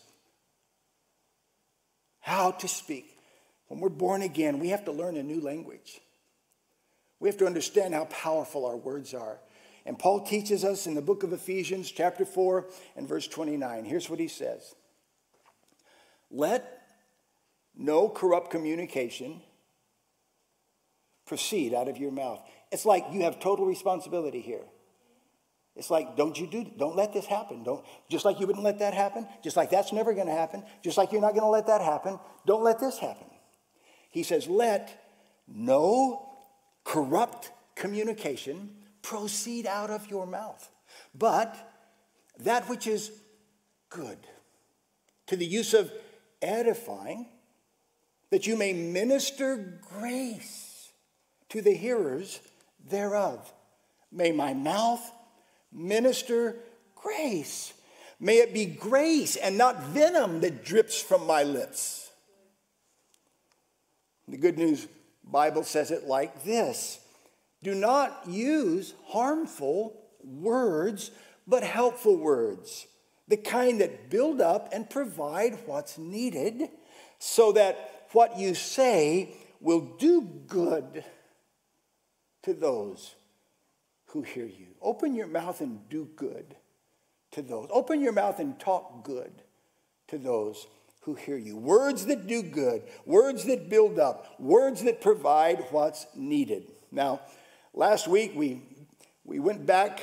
how 2.19 2.51
to 2.51 2.67
speak. 2.67 3.17
When 3.67 3.79
we're 3.79 3.89
born 3.89 4.21
again, 4.21 4.59
we 4.59 4.69
have 4.69 4.85
to 4.85 4.91
learn 4.91 5.17
a 5.17 5.23
new 5.23 5.41
language. 5.41 5.99
We 7.19 7.29
have 7.29 7.37
to 7.37 7.45
understand 7.45 7.93
how 7.93 8.05
powerful 8.05 8.65
our 8.65 8.77
words 8.77 9.13
are. 9.13 9.39
And 9.85 9.97
Paul 9.97 10.21
teaches 10.21 10.63
us 10.63 10.87
in 10.87 10.95
the 10.95 11.01
book 11.01 11.23
of 11.23 11.33
Ephesians, 11.33 11.91
chapter 11.91 12.25
4, 12.25 12.67
and 12.95 13.07
verse 13.07 13.27
29. 13.27 13.85
Here's 13.85 14.09
what 14.09 14.19
he 14.19 14.27
says 14.27 14.75
Let 16.29 16.81
no 17.75 18.09
corrupt 18.09 18.51
communication 18.51 19.41
proceed 21.29 21.73
out 21.73 21.87
of 21.87 21.97
your 21.97 22.11
mouth. 22.11 22.41
It's 22.71 22.85
like 22.85 23.05
you 23.11 23.21
have 23.21 23.39
total 23.39 23.65
responsibility 23.65 24.41
here. 24.41 24.65
It's 25.75 25.89
like, 25.89 26.17
don't 26.17 26.37
you 26.37 26.47
do, 26.47 26.65
don't 26.77 26.97
let 26.97 27.13
this 27.13 27.25
happen. 27.25 27.63
Don't, 27.63 27.85
just 28.09 28.25
like 28.25 28.39
you 28.39 28.47
wouldn't 28.47 28.65
let 28.65 28.79
that 28.79 28.93
happen, 28.93 29.27
just 29.43 29.55
like 29.55 29.69
that's 29.69 29.93
never 29.93 30.13
going 30.13 30.25
to 30.25 30.33
happen, 30.33 30.63
just 30.83 30.97
like 30.97 31.13
you're 31.13 31.21
not 31.21 31.35
going 31.35 31.43
to 31.43 31.49
let 31.49 31.67
that 31.67 31.81
happen, 31.81 32.19
don't 32.45 32.63
let 32.63 32.79
this 32.79 32.97
happen. 32.97 33.27
He 34.09 34.23
says, 34.23 34.47
let 34.47 35.05
no 35.47 36.27
corrupt 36.83 37.51
communication 37.75 38.71
proceed 39.03 39.67
out 39.67 39.91
of 39.91 40.09
your 40.09 40.25
mouth, 40.25 40.69
but 41.15 41.55
that 42.39 42.67
which 42.67 42.87
is 42.87 43.11
good 43.89 44.17
to 45.27 45.37
the 45.37 45.45
use 45.45 45.73
of 45.75 45.91
edifying, 46.41 47.27
that 48.31 48.47
you 48.47 48.57
may 48.57 48.73
minister 48.73 49.79
grace 49.93 50.68
to 51.49 51.61
the 51.61 51.73
hearers 51.73 52.39
thereof. 52.89 53.51
May 54.11 54.31
my 54.31 54.53
mouth 54.53 55.01
minister 55.71 56.55
grace. 56.95 57.73
May 58.19 58.37
it 58.37 58.53
be 58.53 58.65
grace 58.65 59.35
and 59.35 59.57
not 59.57 59.83
venom 59.83 60.41
that 60.41 60.63
drips 60.63 61.01
from 61.01 61.25
my 61.25 61.43
lips. 61.43 62.11
The 64.27 64.37
Good 64.37 64.57
News 64.57 64.87
Bible 65.23 65.63
says 65.63 65.91
it 65.91 66.05
like 66.05 66.43
this 66.43 66.99
Do 67.63 67.73
not 67.75 68.23
use 68.27 68.93
harmful 69.07 69.99
words, 70.23 71.11
but 71.47 71.63
helpful 71.63 72.17
words, 72.17 72.87
the 73.27 73.37
kind 73.37 73.81
that 73.81 74.09
build 74.09 74.41
up 74.41 74.69
and 74.71 74.89
provide 74.89 75.57
what's 75.65 75.97
needed, 75.97 76.69
so 77.19 77.51
that 77.53 78.07
what 78.11 78.37
you 78.37 78.53
say 78.53 79.29
will 79.61 79.81
do 79.81 80.21
good 80.47 81.03
to 82.43 82.53
those 82.53 83.15
who 84.07 84.21
hear 84.21 84.45
you. 84.45 84.67
Open 84.81 85.13
your 85.13 85.27
mouth 85.27 85.61
and 85.61 85.87
do 85.89 86.09
good 86.15 86.55
to 87.31 87.41
those. 87.41 87.67
Open 87.71 88.01
your 88.01 88.13
mouth 88.13 88.39
and 88.39 88.59
talk 88.59 89.03
good 89.03 89.31
to 90.07 90.17
those 90.17 90.67
who 91.01 91.13
hear 91.15 91.37
you. 91.37 91.57
Words 91.57 92.05
that 92.07 92.27
do 92.27 92.41
good, 92.41 92.83
words 93.05 93.45
that 93.45 93.69
build 93.69 93.99
up, 93.99 94.39
words 94.39 94.83
that 94.83 95.01
provide 95.01 95.65
what's 95.71 96.07
needed. 96.15 96.71
Now, 96.91 97.21
last 97.73 98.07
week 98.07 98.33
we, 98.35 98.61
we 99.23 99.39
went 99.39 99.65
back 99.65 100.01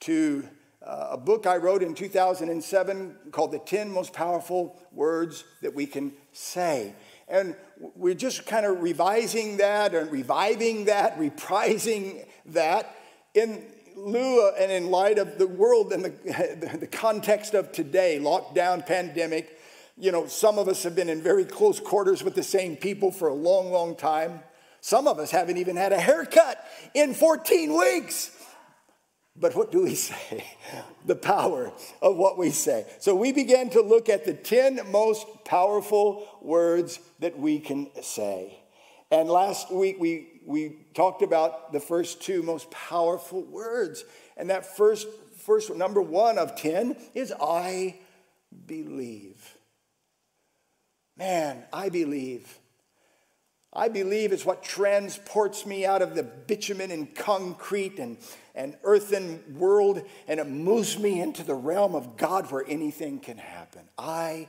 to 0.00 0.46
uh, 0.84 1.08
a 1.12 1.16
book 1.16 1.46
I 1.46 1.56
wrote 1.56 1.82
in 1.82 1.94
2007 1.94 3.16
called 3.32 3.52
The 3.52 3.58
10 3.58 3.90
Most 3.90 4.12
Powerful 4.12 4.80
Words 4.92 5.44
That 5.62 5.74
We 5.74 5.86
Can 5.86 6.12
Say. 6.32 6.94
And 7.28 7.56
we're 7.96 8.14
just 8.14 8.46
kind 8.46 8.64
of 8.64 8.82
revising 8.82 9.56
that 9.56 9.94
and 9.94 10.10
reviving 10.10 10.84
that, 10.84 11.18
reprising 11.18 12.24
that 12.46 12.94
in 13.34 13.64
lieu 13.96 14.50
and 14.58 14.70
in 14.70 14.90
light 14.90 15.18
of 15.18 15.38
the 15.38 15.46
world 15.46 15.92
and 15.92 16.04
the, 16.04 16.76
the 16.80 16.86
context 16.86 17.54
of 17.54 17.72
today, 17.72 18.18
lockdown, 18.20 18.86
pandemic, 18.86 19.58
you 19.98 20.12
know, 20.12 20.26
some 20.26 20.58
of 20.58 20.68
us 20.68 20.82
have 20.82 20.94
been 20.94 21.08
in 21.08 21.22
very 21.22 21.44
close 21.44 21.80
quarters 21.80 22.22
with 22.22 22.34
the 22.34 22.42
same 22.42 22.76
people 22.76 23.10
for 23.10 23.28
a 23.28 23.34
long, 23.34 23.72
long 23.72 23.96
time. 23.96 24.40
Some 24.80 25.08
of 25.08 25.18
us 25.18 25.30
haven't 25.30 25.56
even 25.56 25.74
had 25.74 25.92
a 25.92 25.98
haircut 25.98 26.62
in 26.94 27.14
14 27.14 27.76
weeks. 27.76 28.30
But 29.38 29.54
what 29.54 29.70
do 29.70 29.82
we 29.82 29.94
say? 29.94 30.44
The 31.04 31.16
power 31.16 31.72
of 32.02 32.16
what 32.16 32.38
we 32.38 32.50
say. 32.50 32.86
So 32.98 33.14
we 33.14 33.32
began 33.32 33.70
to 33.70 33.82
look 33.82 34.08
at 34.08 34.24
the 34.24 34.34
10 34.34 34.80
most 34.90 35.26
powerful 35.44 36.26
words 36.40 36.98
that 37.20 37.38
we 37.38 37.60
can 37.60 37.90
say. 38.02 38.58
And 39.10 39.28
last 39.28 39.72
week 39.72 39.96
we 40.00 40.36
we 40.46 40.76
talked 40.94 41.22
about 41.22 41.72
the 41.72 41.80
first 41.80 42.22
two 42.22 42.42
most 42.42 42.70
powerful 42.70 43.42
words. 43.42 44.04
And 44.36 44.48
that 44.50 44.64
first, 44.64 45.08
first 45.38 45.74
number 45.74 46.00
one 46.00 46.38
of 46.38 46.56
10 46.56 46.96
is 47.14 47.34
I 47.40 47.96
believe. 48.66 49.56
Man, 51.16 51.64
I 51.72 51.88
believe. 51.88 52.58
I 53.72 53.88
believe 53.88 54.32
is 54.32 54.46
what 54.46 54.62
transports 54.62 55.66
me 55.66 55.84
out 55.84 56.00
of 56.00 56.14
the 56.14 56.22
bitumen 56.22 56.90
and 56.90 57.12
concrete 57.14 57.98
and, 57.98 58.16
and 58.56 58.76
earthen 58.82 59.42
world 59.56 60.02
and 60.26 60.40
it 60.40 60.48
moves 60.48 60.98
me 60.98 61.20
into 61.20 61.44
the 61.44 61.54
realm 61.54 61.94
of 61.94 62.16
God 62.16 62.50
where 62.50 62.64
anything 62.66 63.20
can 63.20 63.38
happen. 63.38 63.82
I 63.96 64.48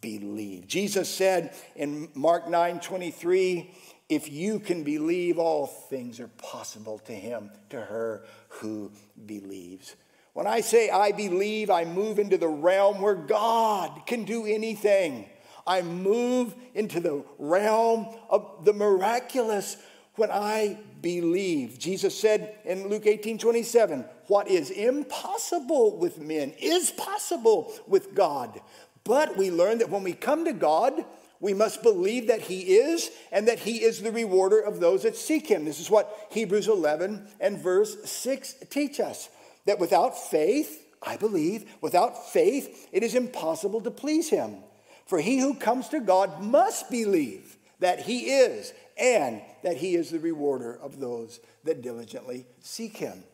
believe. 0.00 0.66
Jesus 0.66 1.08
said 1.08 1.54
in 1.76 2.08
Mark 2.14 2.48
9 2.48 2.80
23, 2.80 3.74
if 4.08 4.30
you 4.30 4.60
can 4.60 4.84
believe, 4.84 5.38
all 5.38 5.66
things 5.66 6.20
are 6.20 6.28
possible 6.28 6.98
to 7.00 7.12
him, 7.12 7.50
to 7.70 7.80
her 7.80 8.24
who 8.48 8.92
believes. 9.26 9.96
When 10.34 10.46
I 10.46 10.60
say 10.60 10.90
I 10.90 11.12
believe, 11.12 11.70
I 11.70 11.84
move 11.84 12.18
into 12.18 12.36
the 12.36 12.48
realm 12.48 13.00
where 13.00 13.14
God 13.14 14.02
can 14.06 14.24
do 14.24 14.44
anything. 14.46 15.26
I 15.66 15.80
move 15.80 16.54
into 16.74 17.00
the 17.00 17.24
realm 17.38 18.08
of 18.28 18.64
the 18.64 18.74
miraculous 18.74 19.78
when 20.16 20.30
I 20.30 20.78
believe. 21.04 21.78
Jesus 21.78 22.18
said 22.18 22.56
in 22.64 22.88
Luke 22.88 23.06
18 23.06 23.38
27, 23.38 24.06
what 24.26 24.48
is 24.48 24.70
impossible 24.70 25.98
with 25.98 26.18
men 26.18 26.54
is 26.58 26.90
possible 26.90 27.72
with 27.86 28.14
God. 28.14 28.58
But 29.04 29.36
we 29.36 29.50
learn 29.50 29.78
that 29.78 29.90
when 29.90 30.02
we 30.02 30.14
come 30.14 30.46
to 30.46 30.54
God, 30.54 31.04
we 31.40 31.52
must 31.52 31.82
believe 31.82 32.28
that 32.28 32.40
He 32.40 32.76
is 32.76 33.10
and 33.30 33.46
that 33.48 33.58
He 33.58 33.82
is 33.82 34.00
the 34.00 34.10
rewarder 34.10 34.60
of 34.60 34.80
those 34.80 35.02
that 35.02 35.14
seek 35.14 35.46
Him. 35.46 35.66
This 35.66 35.78
is 35.78 35.90
what 35.90 36.28
Hebrews 36.30 36.68
11 36.68 37.28
and 37.38 37.58
verse 37.58 38.10
6 38.10 38.54
teach 38.70 38.98
us 38.98 39.28
that 39.66 39.78
without 39.78 40.18
faith, 40.18 40.86
I 41.02 41.18
believe, 41.18 41.70
without 41.82 42.32
faith, 42.32 42.88
it 42.92 43.02
is 43.02 43.14
impossible 43.14 43.82
to 43.82 43.90
please 43.90 44.30
Him. 44.30 44.56
For 45.04 45.20
he 45.20 45.38
who 45.38 45.54
comes 45.54 45.88
to 45.90 46.00
God 46.00 46.42
must 46.42 46.90
believe 46.90 47.58
that 47.80 48.00
he 48.00 48.30
is 48.30 48.72
and 48.96 49.42
that 49.62 49.78
he 49.78 49.94
is 49.94 50.10
the 50.10 50.18
rewarder 50.18 50.78
of 50.80 51.00
those 51.00 51.40
that 51.64 51.82
diligently 51.82 52.46
seek 52.60 52.96
him. 52.96 53.24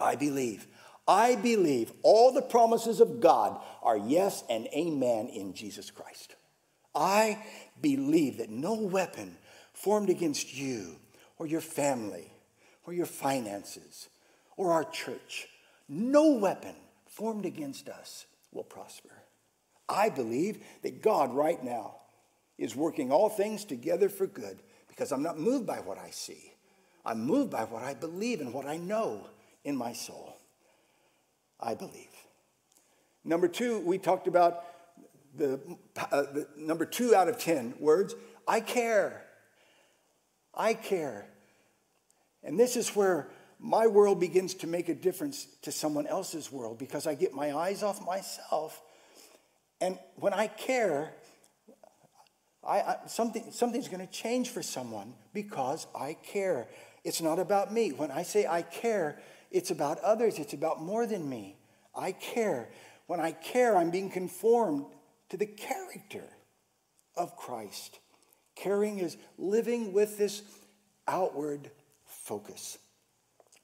I 0.00 0.14
believe. 0.14 0.66
I 1.06 1.36
believe 1.36 1.92
all 2.02 2.32
the 2.32 2.42
promises 2.42 3.00
of 3.00 3.20
God 3.20 3.60
are 3.82 3.96
yes 3.96 4.44
and 4.50 4.68
amen 4.68 5.28
in 5.28 5.54
Jesus 5.54 5.90
Christ. 5.90 6.36
I 6.94 7.42
believe 7.80 8.38
that 8.38 8.50
no 8.50 8.74
weapon 8.74 9.36
formed 9.72 10.10
against 10.10 10.54
you 10.54 10.96
or 11.38 11.46
your 11.46 11.60
family 11.60 12.30
or 12.86 12.92
your 12.92 13.06
finances 13.06 14.08
or 14.56 14.72
our 14.72 14.84
church, 14.84 15.48
no 15.88 16.32
weapon 16.32 16.74
formed 17.06 17.46
against 17.46 17.88
us 17.88 18.26
will 18.52 18.64
prosper. 18.64 19.10
I 19.88 20.10
believe 20.10 20.58
that 20.82 21.00
God 21.00 21.32
right 21.34 21.62
now 21.62 21.94
is 22.58 22.76
working 22.76 23.10
all 23.10 23.28
things 23.28 23.64
together 23.64 24.08
for 24.08 24.26
good 24.26 24.58
because 24.98 25.12
I'm 25.12 25.22
not 25.22 25.38
moved 25.38 25.64
by 25.64 25.76
what 25.76 25.96
I 25.96 26.10
see. 26.10 26.52
I'm 27.06 27.24
moved 27.24 27.52
by 27.52 27.62
what 27.62 27.84
I 27.84 27.94
believe 27.94 28.40
and 28.40 28.52
what 28.52 28.66
I 28.66 28.78
know 28.78 29.28
in 29.62 29.76
my 29.76 29.92
soul. 29.92 30.36
I 31.60 31.76
believe. 31.76 32.08
Number 33.24 33.46
two, 33.46 33.78
we 33.78 33.98
talked 33.98 34.26
about 34.26 34.64
the, 35.36 35.60
uh, 36.10 36.22
the 36.22 36.48
number 36.56 36.84
two 36.84 37.14
out 37.14 37.28
of 37.28 37.38
10 37.38 37.74
words 37.78 38.16
I 38.48 38.58
care. 38.58 39.22
I 40.52 40.74
care. 40.74 41.26
And 42.42 42.58
this 42.58 42.74
is 42.74 42.96
where 42.96 43.28
my 43.60 43.86
world 43.86 44.18
begins 44.18 44.54
to 44.54 44.66
make 44.66 44.88
a 44.88 44.94
difference 44.96 45.46
to 45.62 45.70
someone 45.70 46.08
else's 46.08 46.50
world 46.50 46.76
because 46.76 47.06
I 47.06 47.14
get 47.14 47.32
my 47.32 47.56
eyes 47.56 47.84
off 47.84 48.04
myself 48.04 48.82
and 49.80 49.98
when 50.16 50.32
I 50.32 50.48
care, 50.48 51.14
I, 52.68 52.80
I, 52.80 52.96
something, 53.06 53.50
something's 53.50 53.88
going 53.88 54.06
to 54.06 54.12
change 54.12 54.50
for 54.50 54.62
someone 54.62 55.14
because 55.32 55.86
I 55.98 56.14
care. 56.22 56.68
It's 57.02 57.22
not 57.22 57.38
about 57.38 57.72
me. 57.72 57.90
When 57.90 58.10
I 58.10 58.22
say 58.22 58.46
I 58.46 58.62
care, 58.62 59.20
it's 59.50 59.70
about 59.70 59.98
others, 60.00 60.38
it's 60.38 60.52
about 60.52 60.82
more 60.82 61.06
than 61.06 61.28
me. 61.28 61.56
I 61.96 62.12
care. 62.12 62.68
When 63.06 63.20
I 63.20 63.32
care, 63.32 63.76
I'm 63.76 63.90
being 63.90 64.10
conformed 64.10 64.84
to 65.30 65.38
the 65.38 65.46
character 65.46 66.24
of 67.16 67.36
Christ. 67.36 68.00
Caring 68.54 68.98
is 68.98 69.16
living 69.38 69.92
with 69.94 70.18
this 70.18 70.42
outward 71.06 71.70
focus. 72.04 72.78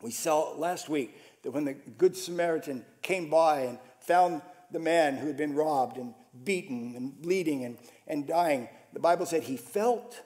We 0.00 0.12
saw 0.12 0.54
last 0.56 0.88
week 0.88 1.18
that 1.42 1.50
when 1.50 1.66
the 1.66 1.74
Good 1.74 2.16
Samaritan 2.16 2.84
came 3.02 3.28
by 3.28 3.60
and 3.60 3.78
found 4.00 4.40
the 4.70 4.78
man 4.78 5.16
who 5.16 5.26
had 5.26 5.36
been 5.36 5.54
robbed 5.54 5.98
and 5.98 6.14
beaten 6.42 6.94
and 6.96 7.20
bleeding 7.20 7.64
and, 7.64 7.76
and 8.06 8.26
dying, 8.26 8.68
the 8.94 9.00
Bible 9.00 9.26
said 9.26 9.42
he 9.42 9.56
felt 9.56 10.20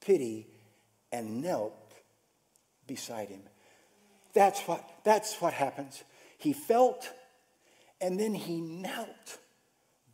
pity 0.00 0.46
and 1.10 1.42
knelt 1.42 1.74
beside 2.86 3.28
him. 3.28 3.42
That's 4.34 4.60
what, 4.62 4.88
that's 5.04 5.40
what 5.40 5.52
happens. 5.52 6.04
He 6.38 6.52
felt 6.52 7.10
and 8.00 8.20
then 8.20 8.34
he 8.34 8.60
knelt 8.60 9.38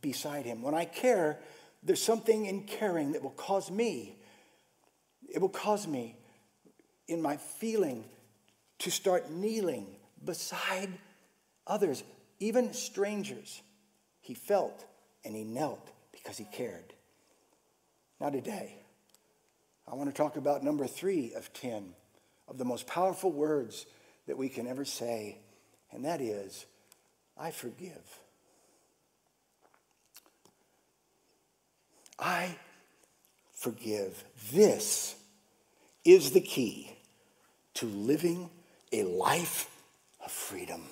beside 0.01 0.45
him. 0.45 0.61
When 0.61 0.73
I 0.73 0.85
care, 0.85 1.39
there's 1.83 2.01
something 2.01 2.45
in 2.45 2.63
caring 2.63 3.11
that 3.11 3.21
will 3.21 3.31
cause 3.31 3.69
me, 3.69 4.15
it 5.29 5.39
will 5.39 5.49
cause 5.49 5.85
me 5.85 6.15
in 7.07 7.21
my 7.21 7.37
feeling 7.37 8.05
to 8.79 8.89
start 8.89 9.29
kneeling 9.29 9.87
beside 10.23 10.89
others 11.67 12.03
even 12.39 12.73
strangers, 12.73 13.61
he 14.21 14.33
felt 14.33 14.85
and 15.23 15.35
he 15.35 15.43
knelt 15.43 15.89
because 16.11 16.37
he 16.37 16.45
cared. 16.45 16.92
Now, 18.23 18.29
today, 18.29 18.77
I 19.85 19.95
want 19.95 20.09
to 20.09 20.15
talk 20.15 20.37
about 20.37 20.63
number 20.63 20.87
three 20.87 21.33
of 21.33 21.51
10 21.51 21.93
of 22.47 22.57
the 22.57 22.63
most 22.63 22.87
powerful 22.87 23.29
words 23.29 23.85
that 24.27 24.37
we 24.37 24.47
can 24.47 24.65
ever 24.65 24.85
say, 24.85 25.39
and 25.91 26.05
that 26.05 26.21
is, 26.21 26.65
I 27.37 27.51
forgive. 27.51 28.21
I 32.17 32.55
forgive. 33.55 34.23
This 34.53 35.17
is 36.05 36.31
the 36.31 36.39
key 36.39 36.95
to 37.73 37.87
living 37.87 38.49
a 38.93 39.03
life 39.03 39.69
of 40.23 40.31
freedom. 40.31 40.83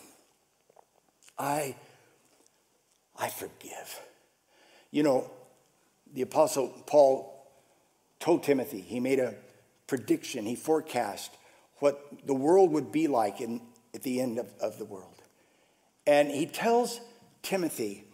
I, 1.40 1.78
I 3.18 3.30
forgive. 3.30 4.02
You 4.92 5.04
know, 5.04 5.32
the 6.14 6.22
Apostle 6.22 6.70
Paul 6.86 7.32
told 8.20 8.44
Timothy, 8.44 8.82
he 8.82 9.00
made 9.00 9.20
a 9.20 9.36
prediction, 9.88 10.46
he 10.46 10.56
forecast 10.56 11.32
what 11.80 12.02
the 12.26 12.34
world 12.34 12.72
would 12.72 12.92
be 12.92 13.08
like 13.08 13.42
in, 13.42 13.62
at 13.94 14.04
the 14.04 14.22
end 14.22 14.38
of, 14.38 14.48
of 14.62 14.78
the 14.78 14.86
world. 14.86 15.22
And 16.06 16.30
he 16.30 16.46
tells 16.46 17.02
Timothy 17.42 18.06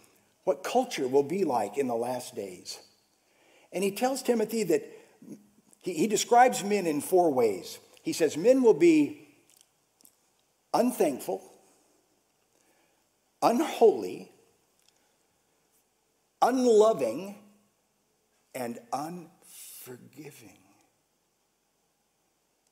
what 0.44 0.64
culture 0.64 1.06
will 1.06 1.22
be 1.22 1.44
like 1.44 1.76
in 1.76 1.86
the 1.86 1.94
last 1.94 2.34
days. 2.34 2.78
And 3.72 3.84
he 3.84 3.90
tells 3.90 4.22
Timothy 4.22 4.64
that 4.64 4.82
he, 5.82 5.92
he 5.94 6.06
describes 6.06 6.64
men 6.64 6.86
in 6.86 7.00
four 7.00 7.32
ways. 7.32 7.78
He 8.02 8.12
says, 8.12 8.36
Men 8.36 8.62
will 8.62 8.74
be 8.74 9.28
unthankful, 10.72 11.42
unholy, 13.42 14.32
unloving, 16.40 17.36
and 18.58 18.80
unforgiving. 18.92 20.58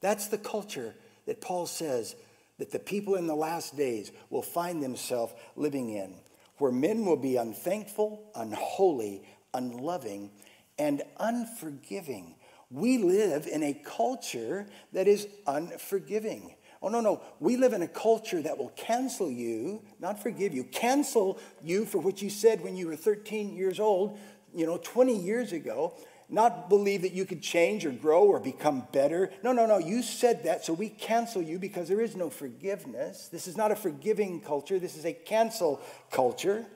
That's 0.03 0.27
the 0.27 0.37
culture 0.37 0.95
that 1.27 1.41
Paul 1.41 1.67
says 1.67 2.17
that 2.59 2.73
the 2.73 2.81
people 2.81 3.15
in 3.15 3.29
the 3.29 3.37
last 3.37 3.77
days 3.77 4.11
will 4.29 4.43
find 4.43 4.83
themselves 4.83 5.33
living 5.55 5.91
in, 5.91 6.15
where 6.59 6.73
men 6.73 7.05
will 7.05 7.17
be 7.17 7.37
unthankful, 7.37 8.31
unholy, 8.35 9.23
unloving, 9.55 10.33
and 10.77 11.03
unforgiving. 11.19 12.35
We 12.69 12.99
live 12.99 13.47
in 13.47 13.63
a 13.63 13.73
culture 13.73 14.67
that 14.93 15.07
is 15.07 15.29
unforgiving. 15.47 16.57
Oh, 16.83 16.89
no, 16.89 17.01
no. 17.01 17.23
We 17.39 17.57
live 17.57 17.73
in 17.73 17.83
a 17.83 17.89
culture 17.89 18.43
that 18.43 18.59
will 18.59 18.71
cancel 18.71 19.31
you, 19.31 19.83
not 20.01 20.23
forgive 20.23 20.53
you, 20.53 20.65
cancel 20.65 21.39
you 21.63 21.87
for 21.87 21.99
what 21.99 22.21
you 22.21 22.29
said 22.29 22.63
when 22.63 22.77
you 22.77 22.89
were 22.89 22.97
13 22.97 23.57
years 23.57 23.79
old, 23.79 24.19
you 24.57 24.65
know, 24.65 24.79
20 24.83 25.15
years 25.15 25.53
ago, 25.53 25.93
not 26.29 26.69
believe 26.69 27.03
that 27.03 27.13
you 27.13 27.25
could 27.25 27.43
change 27.43 27.85
or 27.85 27.91
grow 27.91 28.25
or 28.25 28.41
become 28.41 28.89
better. 28.91 29.31
No, 29.43 29.53
no, 29.53 29.67
no. 29.67 29.79
You 29.79 30.03
said 30.03 30.45
that, 30.45 30.65
so 30.65 30.73
we 30.73 30.89
cancel 30.89 31.43
you 31.43 31.59
because 31.59 31.89
there 31.89 32.01
is 32.01 32.17
no 32.17 32.31
forgiveness. 32.31 33.29
This 33.29 33.47
is 33.47 33.57
not 33.57 33.71
a 33.71 33.77
forgiving 33.77 34.41
culture, 34.41 34.79
this 34.79 34.97
is 34.97 35.05
a 35.05 35.13
cancel 35.13 35.81
culture. 36.11 36.67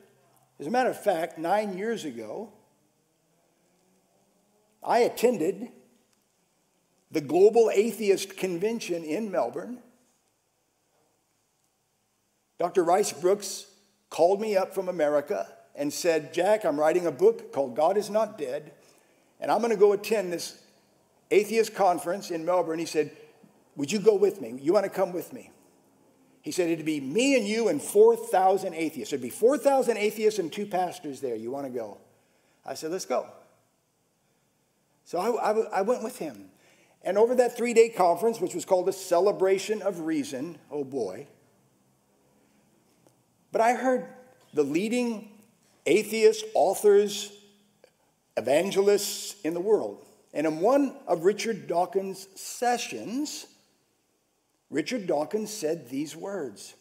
As 0.60 0.66
a 0.66 0.70
matter 0.70 0.90
of 0.90 1.02
fact, 1.02 1.38
nine 1.38 1.76
years 1.76 2.04
ago, 2.04 2.52
I 4.84 4.98
attended 4.98 5.68
the 7.10 7.22
Global 7.22 7.70
Atheist 7.72 8.36
Convention 8.36 9.02
in 9.02 9.30
Melbourne. 9.30 9.78
Dr. 12.58 12.84
Rice 12.84 13.12
Broocks 13.12 13.64
called 14.10 14.38
me 14.38 14.54
up 14.54 14.74
from 14.74 14.90
America 14.90 15.48
and 15.74 15.92
said, 15.92 16.34
Jack, 16.34 16.64
I'm 16.64 16.78
writing 16.78 17.06
a 17.06 17.12
book 17.12 17.52
called 17.52 17.76
God 17.76 17.96
is 17.96 18.10
Not 18.10 18.38
Dead, 18.38 18.72
and 19.40 19.50
I'm 19.50 19.58
going 19.58 19.70
to 19.70 19.76
go 19.76 19.92
attend 19.92 20.32
this 20.32 20.62
atheist 21.30 21.74
conference 21.74 22.30
in 22.30 22.44
Melbourne. 22.44 22.78
He 22.78 22.86
said, 22.86 23.10
Would 23.76 23.90
you 23.90 23.98
go 23.98 24.14
with 24.14 24.40
me? 24.40 24.58
You 24.60 24.72
want 24.72 24.84
to 24.84 24.90
come 24.90 25.12
with 25.12 25.32
me? 25.32 25.50
He 26.42 26.50
said, 26.50 26.70
It'd 26.70 26.86
be 26.86 27.00
me 27.00 27.36
and 27.36 27.46
you 27.46 27.68
and 27.68 27.80
4,000 27.80 28.74
atheists. 28.74 29.10
There'd 29.10 29.22
be 29.22 29.30
4,000 29.30 29.96
atheists 29.96 30.38
and 30.38 30.52
two 30.52 30.66
pastors 30.66 31.20
there. 31.20 31.36
You 31.36 31.50
want 31.50 31.66
to 31.66 31.72
go? 31.72 31.98
I 32.64 32.74
said, 32.74 32.90
Let's 32.90 33.06
go. 33.06 33.26
So 35.04 35.18
I, 35.18 35.50
I, 35.50 35.78
I 35.78 35.82
went 35.82 36.02
with 36.02 36.18
him. 36.18 36.50
And 37.02 37.16
over 37.16 37.34
that 37.36 37.56
three 37.56 37.74
day 37.74 37.88
conference, 37.88 38.40
which 38.40 38.54
was 38.54 38.64
called 38.64 38.88
a 38.88 38.92
celebration 38.92 39.82
of 39.82 40.00
reason, 40.00 40.58
oh 40.70 40.84
boy, 40.84 41.26
but 43.52 43.60
I 43.60 43.74
heard 43.74 44.06
the 44.54 44.62
leading 44.62 45.30
atheist 45.86 46.44
authors, 46.54 47.32
evangelists 48.36 49.40
in 49.42 49.54
the 49.54 49.60
world. 49.60 50.04
And 50.32 50.46
in 50.46 50.60
one 50.60 50.96
of 51.06 51.24
Richard 51.24 51.66
Dawkins' 51.66 52.28
sessions, 52.34 53.46
Richard 54.70 55.06
Dawkins 55.06 55.52
said 55.52 55.88
these 55.88 56.14
words. 56.14 56.74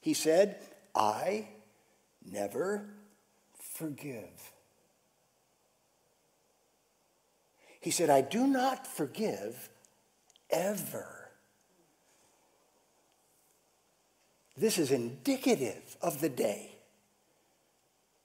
He 0.00 0.14
said, 0.14 0.60
I 0.94 1.48
never 2.24 2.84
forgive. 3.58 4.52
He 7.80 7.90
said, 7.90 8.10
I 8.10 8.20
do 8.20 8.46
not 8.46 8.86
forgive 8.86 9.68
ever. 10.50 11.30
This 14.56 14.78
is 14.78 14.92
indicative 14.92 15.96
of 16.00 16.20
the 16.20 16.28
day 16.28 16.71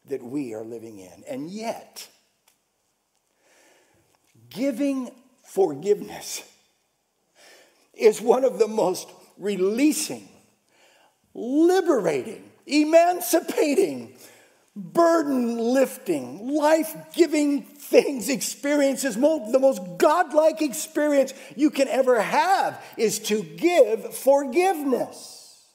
that 0.10 0.24
we 0.24 0.54
are 0.54 0.64
living 0.64 1.00
in. 1.00 1.24
And 1.28 1.50
yet, 1.50 2.08
giving 4.50 5.12
forgiveness 5.46 6.44
is 7.94 8.22
one 8.22 8.44
of 8.44 8.60
the 8.60 8.68
most 8.68 9.10
releasing, 9.38 10.28
liberating, 11.34 12.44
emancipating, 12.66 14.16
burden 14.76 15.58
lifting, 15.58 16.48
life 16.48 16.96
giving 17.16 17.64
things, 17.64 18.30
experiences. 18.30 19.16
The 19.16 19.60
most 19.60 19.82
godlike 19.98 20.62
experience 20.62 21.34
you 21.56 21.72
can 21.72 21.88
ever 21.88 22.22
have 22.22 22.84
is 22.96 23.20
to 23.20 23.42
give 23.42 24.16
forgiveness. 24.16 25.66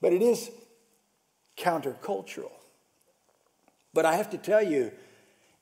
But 0.00 0.12
it 0.12 0.22
is 0.22 0.50
countercultural. 1.58 2.52
But 3.92 4.06
I 4.06 4.14
have 4.16 4.30
to 4.30 4.38
tell 4.38 4.62
you, 4.62 4.92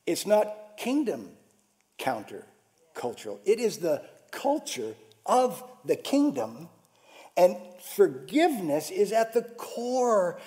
it's 0.05 0.25
not 0.25 0.77
kingdom 0.77 1.31
countercultural, 1.99 3.39
it 3.45 3.59
is 3.59 3.77
the 3.77 4.03
culture 4.31 4.93
of 5.25 5.63
the 5.83 5.95
kingdom. 5.95 6.69
And 7.35 7.55
forgiveness 7.95 8.89
is 8.89 9.11
at 9.11 9.33
the 9.33 9.43
core 9.43 10.39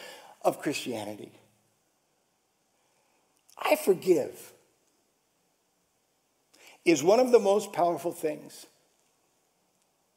of 0.43 0.61
Christianity. 0.61 1.31
I 3.57 3.77
forgive 3.77 4.53
is 6.85 7.03
one 7.03 7.21
of 7.21 7.31
the 7.31 7.39
most 7.39 7.73
powerful 7.73 8.11
things 8.11 8.67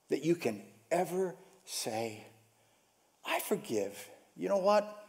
that 0.10 0.24
you 0.24 0.36
can 0.36 0.62
ever 0.91 1.36
say. 1.65 2.26
I 3.26 3.39
forgive. 3.39 4.10
You 4.36 4.50
know 4.50 4.58
what? 4.58 5.03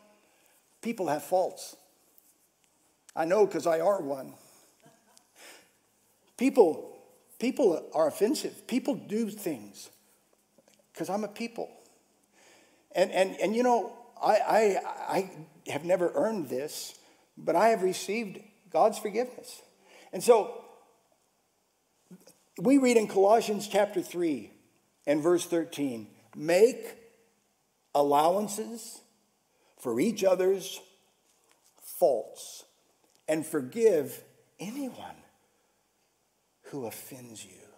People 0.85 1.09
have 1.09 1.25
faults. 1.25 1.75
I 3.17 3.25
know 3.25 3.45
because 3.47 3.67
I 3.67 3.81
are 3.81 4.01
one. 4.01 4.35
People 6.37 6.95
People 7.39 7.91
are 7.93 8.09
offensive. 8.09 8.67
People 8.67 8.95
do 8.95 9.29
things 9.29 9.91
because 10.93 11.11
I'm 11.11 11.25
a 11.25 11.29
people. 11.29 11.69
And, 12.93 13.11
and, 13.11 13.37
and 13.41 13.57
you 13.57 13.63
know, 13.63 13.93
I, 14.23 14.33
I, 14.49 14.81
I 15.09 15.31
have 15.71 15.85
never 15.85 16.13
earned 16.15 16.49
this, 16.49 16.99
but 17.37 17.57
I 17.57 17.69
have 17.69 17.83
received 17.83 18.41
God's 18.71 18.99
forgiveness. 18.99 19.61
And 20.13 20.23
so 20.23 20.65
we 22.57 22.79
read 22.79 22.97
in 22.97 23.09
Colossians 23.09 23.69
chapter 23.69 24.01
3 24.01 24.51
and 25.07 25.23
verse 25.23 25.45
13 25.45 26.07
make 26.37 26.97
allowances 27.95 29.03
for 29.85 30.01
each 30.01 30.25
other's 30.25 30.81
faults 31.99 32.65
and 33.29 33.45
forgive 33.45 34.25
anyone 34.59 35.19
who 36.71 36.87
offends 36.87 37.45
you. 37.45 37.69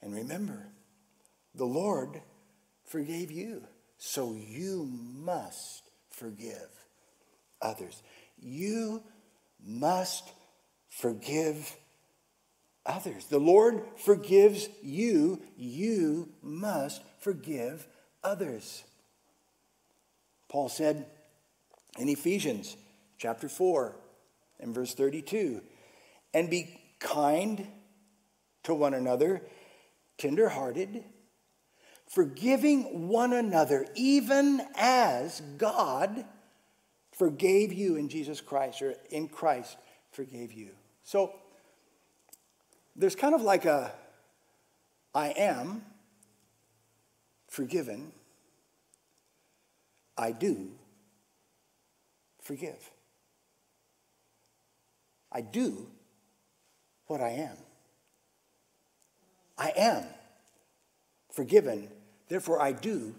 And 0.00 0.12
remember, 0.12 0.66
the 1.54 1.66
Lord 1.66 2.20
forgave 2.84 3.30
you, 3.30 3.62
so 3.96 4.34
you 4.34 4.90
must 4.90 5.84
forgive 6.10 6.68
others. 7.60 8.02
You 8.40 9.04
must 9.64 10.32
forgive 10.88 11.76
others. 12.84 13.26
The 13.26 13.38
Lord 13.38 13.84
forgives 13.98 14.68
you, 14.82 15.42
you 15.56 16.30
must 16.42 17.04
forgive 17.20 17.86
others. 18.24 18.82
Paul 20.52 20.68
said 20.68 21.06
in 21.98 22.10
Ephesians 22.10 22.76
chapter 23.16 23.48
4 23.48 23.96
and 24.60 24.74
verse 24.74 24.92
32 24.92 25.62
and 26.34 26.50
be 26.50 26.78
kind 27.00 27.66
to 28.64 28.74
one 28.74 28.92
another, 28.92 29.40
tenderhearted, 30.18 31.04
forgiving 32.06 33.08
one 33.08 33.32
another, 33.32 33.86
even 33.94 34.60
as 34.76 35.40
God 35.56 36.26
forgave 37.12 37.72
you 37.72 37.96
in 37.96 38.10
Jesus 38.10 38.42
Christ, 38.42 38.82
or 38.82 38.94
in 39.10 39.28
Christ 39.28 39.78
forgave 40.10 40.52
you. 40.52 40.72
So 41.02 41.32
there's 42.94 43.16
kind 43.16 43.34
of 43.34 43.40
like 43.40 43.64
a 43.64 43.90
I 45.14 45.28
am 45.28 45.82
forgiven, 47.48 48.12
I 50.22 50.30
do 50.30 50.70
forgive. 52.40 52.90
I 55.32 55.40
do 55.40 55.88
what 57.06 57.20
I 57.20 57.30
am. 57.30 57.56
I 59.58 59.72
am 59.76 60.04
forgiven, 61.32 61.88
therefore 62.28 62.62
I 62.62 62.70
do 62.70 63.16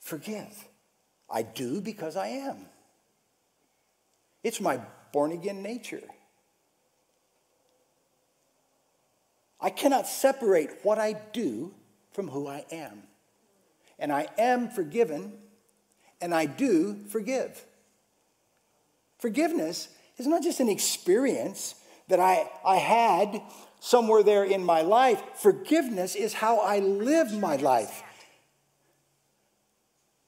forgive. 0.00 0.68
I 1.30 1.42
do 1.42 1.82
because 1.82 2.16
I 2.16 2.28
am. 2.28 2.56
It's 4.42 4.62
my 4.62 4.80
born 5.12 5.32
again 5.32 5.62
nature. 5.62 6.08
I 9.60 9.68
cannot 9.68 10.06
separate 10.06 10.70
what 10.84 10.98
I 10.98 11.12
do 11.34 11.74
from 12.12 12.28
who 12.28 12.48
I 12.48 12.64
am. 12.72 13.02
And 13.98 14.10
I 14.10 14.28
am 14.38 14.70
forgiven, 14.70 15.34
and 16.20 16.34
I 16.34 16.46
do 16.46 16.96
forgive. 17.08 17.64
Forgiveness 19.18 19.88
is 20.16 20.26
not 20.26 20.42
just 20.42 20.60
an 20.60 20.68
experience 20.68 21.74
that 22.08 22.20
I, 22.20 22.48
I 22.64 22.76
had 22.76 23.42
somewhere 23.80 24.22
there 24.22 24.44
in 24.44 24.64
my 24.64 24.82
life. 24.82 25.22
Forgiveness 25.36 26.14
is 26.14 26.32
how 26.32 26.58
I 26.58 26.78
live 26.78 27.32
my 27.32 27.56
life. 27.56 28.02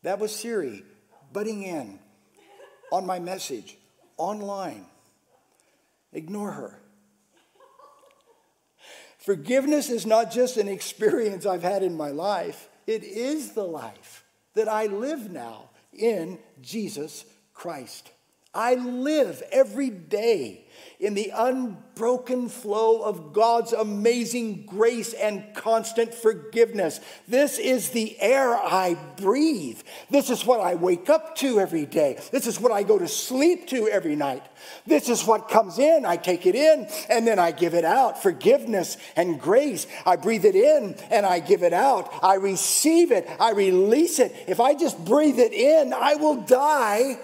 That 0.02 0.18
was 0.18 0.34
Siri 0.34 0.84
butting 1.32 1.62
in 1.62 1.98
on 2.92 3.06
my 3.06 3.18
message 3.18 3.76
online. 4.16 4.86
Ignore 6.12 6.52
her. 6.52 6.78
Forgiveness 9.18 9.90
is 9.90 10.06
not 10.06 10.32
just 10.32 10.56
an 10.56 10.66
experience 10.66 11.44
I've 11.44 11.62
had 11.62 11.82
in 11.82 11.96
my 11.96 12.08
life, 12.08 12.68
it 12.86 13.04
is 13.04 13.52
the 13.52 13.64
life 13.64 14.24
that 14.54 14.66
I 14.66 14.86
live 14.86 15.30
now 15.30 15.69
in 15.92 16.38
Jesus 16.60 17.24
Christ. 17.52 18.10
I 18.52 18.74
live 18.74 19.44
every 19.52 19.90
day 19.90 20.64
in 20.98 21.14
the 21.14 21.32
unbroken 21.34 22.48
flow 22.48 23.02
of 23.02 23.32
God's 23.32 23.72
amazing 23.72 24.66
grace 24.66 25.14
and 25.14 25.54
constant 25.54 26.12
forgiveness. 26.12 26.98
This 27.28 27.60
is 27.60 27.90
the 27.90 28.20
air 28.20 28.56
I 28.56 28.96
breathe. 29.16 29.80
This 30.10 30.30
is 30.30 30.44
what 30.44 30.60
I 30.60 30.74
wake 30.74 31.08
up 31.08 31.36
to 31.36 31.60
every 31.60 31.86
day. 31.86 32.18
This 32.32 32.48
is 32.48 32.60
what 32.60 32.72
I 32.72 32.82
go 32.82 32.98
to 32.98 33.06
sleep 33.06 33.68
to 33.68 33.88
every 33.88 34.16
night. 34.16 34.42
This 34.84 35.08
is 35.08 35.24
what 35.24 35.48
comes 35.48 35.78
in. 35.78 36.04
I 36.04 36.16
take 36.16 36.44
it 36.44 36.56
in 36.56 36.88
and 37.08 37.26
then 37.26 37.38
I 37.38 37.52
give 37.52 37.74
it 37.74 37.84
out. 37.84 38.20
Forgiveness 38.20 38.96
and 39.14 39.40
grace. 39.40 39.86
I 40.04 40.16
breathe 40.16 40.44
it 40.44 40.56
in 40.56 40.96
and 41.10 41.24
I 41.24 41.38
give 41.38 41.62
it 41.62 41.72
out. 41.72 42.12
I 42.20 42.34
receive 42.34 43.12
it. 43.12 43.30
I 43.38 43.52
release 43.52 44.18
it. 44.18 44.34
If 44.48 44.58
I 44.58 44.74
just 44.74 45.02
breathe 45.04 45.38
it 45.38 45.52
in, 45.52 45.92
I 45.92 46.16
will 46.16 46.42
die 46.42 47.16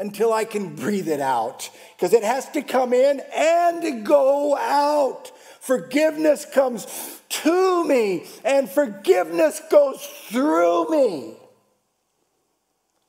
until 0.00 0.32
I 0.32 0.46
can 0.46 0.74
breathe 0.74 1.08
it 1.08 1.20
out 1.20 1.68
because 1.94 2.14
it 2.14 2.24
has 2.24 2.48
to 2.52 2.62
come 2.62 2.94
in 2.94 3.20
and 3.36 4.04
go 4.04 4.56
out. 4.56 5.30
Forgiveness 5.60 6.46
comes 6.46 7.20
to 7.28 7.84
me 7.84 8.24
and 8.42 8.68
forgiveness 8.68 9.60
goes 9.70 10.02
through 10.28 10.88
me. 10.88 11.34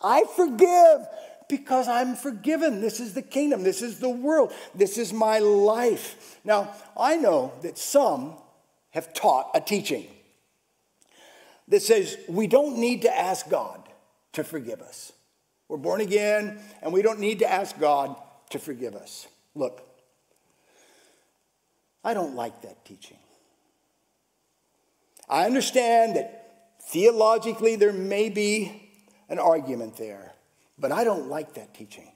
I 0.01 0.25
forgive 0.35 1.07
because 1.47 1.87
I'm 1.87 2.15
forgiven. 2.15 2.81
This 2.81 2.99
is 2.99 3.13
the 3.13 3.21
kingdom. 3.21 3.63
This 3.63 3.81
is 3.81 3.99
the 3.99 4.09
world. 4.09 4.51
This 4.75 4.97
is 4.97 5.13
my 5.13 5.39
life. 5.39 6.39
Now, 6.43 6.73
I 6.99 7.15
know 7.15 7.53
that 7.61 7.77
some 7.77 8.33
have 8.89 9.13
taught 9.13 9.49
a 9.55 9.61
teaching 9.61 10.07
that 11.69 11.81
says 11.81 12.17
we 12.27 12.47
don't 12.47 12.77
need 12.77 13.03
to 13.03 13.17
ask 13.17 13.49
God 13.49 13.81
to 14.33 14.43
forgive 14.43 14.81
us. 14.81 15.13
We're 15.71 15.77
born 15.77 16.01
again, 16.01 16.59
and 16.81 16.91
we 16.91 17.01
don't 17.01 17.21
need 17.21 17.39
to 17.39 17.49
ask 17.49 17.79
God 17.79 18.13
to 18.49 18.59
forgive 18.59 18.93
us. 18.93 19.29
Look, 19.55 19.81
I 22.03 22.13
don't 22.13 22.35
like 22.35 22.63
that 22.63 22.83
teaching. 22.83 23.15
I 25.29 25.45
understand 25.45 26.17
that 26.17 26.73
theologically 26.89 27.77
there 27.77 27.93
may 27.93 28.27
be 28.27 28.91
an 29.29 29.39
argument 29.39 29.95
there, 29.95 30.33
but 30.77 30.91
I 30.91 31.05
don't 31.05 31.29
like 31.29 31.53
that 31.53 31.73
teaching 31.73 32.11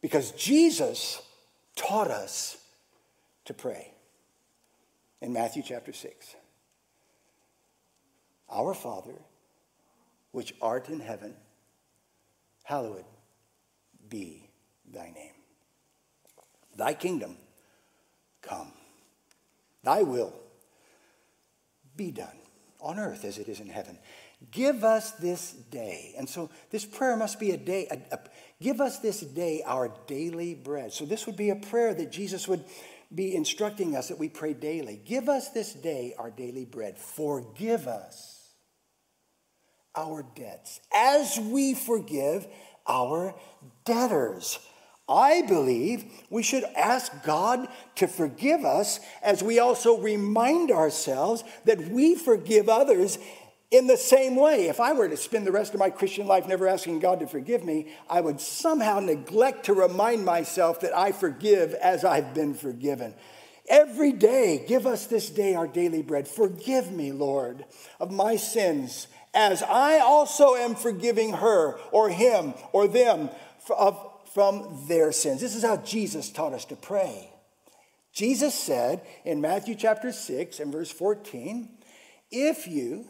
because 0.00 0.30
Jesus 0.30 1.20
taught 1.74 2.08
us 2.08 2.56
to 3.46 3.52
pray 3.52 3.90
in 5.20 5.32
Matthew 5.32 5.64
chapter 5.66 5.92
6. 5.92 6.36
Our 8.48 8.74
Father, 8.74 9.16
which 10.30 10.54
art 10.62 10.88
in 10.88 11.00
heaven, 11.00 11.34
hallowed 12.64 13.04
be 14.08 14.50
thy 14.92 15.10
name. 15.14 15.32
Thy 16.76 16.94
kingdom 16.94 17.36
come, 18.42 18.72
thy 19.82 20.02
will 20.02 20.32
be 21.96 22.10
done 22.10 22.36
on 22.80 22.98
earth 22.98 23.24
as 23.24 23.38
it 23.38 23.48
is 23.48 23.60
in 23.60 23.68
heaven. 23.68 23.98
Give 24.50 24.84
us 24.84 25.12
this 25.12 25.52
day. 25.52 26.14
And 26.18 26.28
so 26.28 26.50
this 26.70 26.84
prayer 26.84 27.16
must 27.16 27.38
be 27.38 27.52
a 27.52 27.56
day. 27.56 27.86
A, 27.90 28.16
a, 28.16 28.18
give 28.60 28.80
us 28.80 28.98
this 28.98 29.20
day 29.20 29.62
our 29.64 29.90
daily 30.06 30.54
bread. 30.54 30.92
So 30.92 31.04
this 31.04 31.26
would 31.26 31.36
be 31.36 31.50
a 31.50 31.56
prayer 31.56 31.94
that 31.94 32.12
Jesus 32.12 32.46
would 32.48 32.64
be 33.14 33.34
instructing 33.34 33.96
us 33.96 34.08
that 34.08 34.18
we 34.18 34.28
pray 34.28 34.52
daily. 34.52 35.00
Give 35.04 35.28
us 35.28 35.50
this 35.50 35.72
day 35.72 36.14
our 36.18 36.30
daily 36.30 36.64
bread. 36.64 36.98
Forgive 36.98 37.86
us 37.86 38.33
our 39.96 40.24
debts 40.34 40.80
as 40.94 41.38
we 41.38 41.74
forgive 41.74 42.46
our 42.86 43.34
debtors. 43.84 44.58
I 45.08 45.42
believe 45.42 46.04
we 46.30 46.42
should 46.42 46.64
ask 46.76 47.12
God 47.24 47.68
to 47.96 48.06
forgive 48.06 48.64
us 48.64 49.00
as 49.22 49.42
we 49.42 49.58
also 49.58 49.98
remind 49.98 50.70
ourselves 50.70 51.44
that 51.66 51.88
we 51.88 52.14
forgive 52.14 52.68
others 52.68 53.18
in 53.70 53.86
the 53.86 53.96
same 53.96 54.36
way. 54.36 54.68
If 54.68 54.80
I 54.80 54.92
were 54.92 55.08
to 55.08 55.16
spend 55.16 55.46
the 55.46 55.52
rest 55.52 55.74
of 55.74 55.80
my 55.80 55.90
Christian 55.90 56.26
life 56.26 56.46
never 56.46 56.66
asking 56.66 57.00
God 57.00 57.20
to 57.20 57.26
forgive 57.26 57.64
me, 57.64 57.88
I 58.08 58.20
would 58.20 58.40
somehow 58.40 59.00
neglect 59.00 59.66
to 59.66 59.74
remind 59.74 60.24
myself 60.24 60.80
that 60.80 60.96
I 60.96 61.12
forgive 61.12 61.74
as 61.74 62.04
I've 62.04 62.32
been 62.32 62.54
forgiven. 62.54 63.14
Every 63.68 64.12
day, 64.12 64.64
give 64.66 64.86
us 64.86 65.06
this 65.06 65.28
day 65.28 65.54
our 65.54 65.66
daily 65.66 66.02
bread. 66.02 66.28
Forgive 66.28 66.92
me, 66.92 67.12
Lord, 67.12 67.64
of 67.98 68.10
my 68.10 68.36
sins 68.36 69.06
as 69.34 69.62
I 69.62 69.98
also 69.98 70.54
am 70.54 70.74
forgiving 70.74 71.34
her 71.34 71.78
or 71.90 72.08
him 72.08 72.54
or 72.72 72.86
them 72.86 73.30
from 74.32 74.84
their 74.88 75.12
sins. 75.12 75.40
This 75.40 75.54
is 75.54 75.62
how 75.62 75.78
Jesus 75.78 76.30
taught 76.30 76.52
us 76.52 76.64
to 76.66 76.76
pray. 76.76 77.30
Jesus 78.12 78.54
said 78.54 79.02
in 79.24 79.40
Matthew 79.40 79.74
chapter 79.74 80.12
6 80.12 80.60
and 80.60 80.70
verse 80.70 80.90
14, 80.90 81.68
if 82.30 82.68
you 82.68 83.06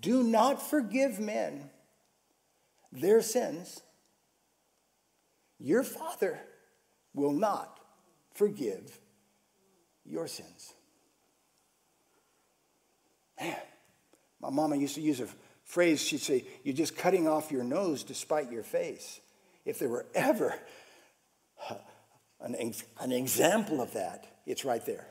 do 0.00 0.22
not 0.22 0.60
forgive 0.60 1.20
men 1.20 1.70
their 2.90 3.22
sins, 3.22 3.82
your 5.58 5.84
Father 5.84 6.40
will 7.14 7.32
not 7.32 7.78
forgive 8.34 8.98
your 10.04 10.26
sins. 10.26 10.74
Man, 13.38 13.56
my 14.40 14.50
mama 14.50 14.76
used 14.76 14.94
to 14.94 15.00
use 15.00 15.20
a 15.20 15.28
phrase, 15.64 16.00
she'd 16.00 16.20
say, 16.20 16.44
You're 16.64 16.74
just 16.74 16.96
cutting 16.96 17.28
off 17.28 17.50
your 17.50 17.64
nose 17.64 18.04
to 18.04 18.14
spite 18.14 18.50
your 18.50 18.62
face. 18.62 19.20
If 19.64 19.78
there 19.78 19.88
were 19.88 20.06
ever 20.14 20.54
an, 22.40 22.74
an 23.00 23.12
example 23.12 23.80
of 23.80 23.92
that, 23.92 24.26
it's 24.46 24.64
right 24.64 24.84
there. 24.84 25.06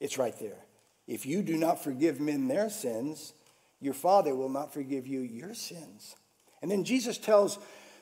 It's 0.00 0.18
right 0.18 0.38
there. 0.38 0.58
If 1.06 1.26
you 1.26 1.42
do 1.42 1.56
not 1.56 1.82
forgive 1.82 2.20
men 2.20 2.48
their 2.48 2.70
sins, 2.70 3.32
your 3.80 3.94
Father 3.94 4.34
will 4.34 4.48
not 4.48 4.72
forgive 4.72 5.06
you 5.06 5.20
your 5.20 5.54
sins. 5.54 6.14
And 6.62 6.70
then 6.70 6.84
Jesus 6.84 7.18
tells 7.18 7.58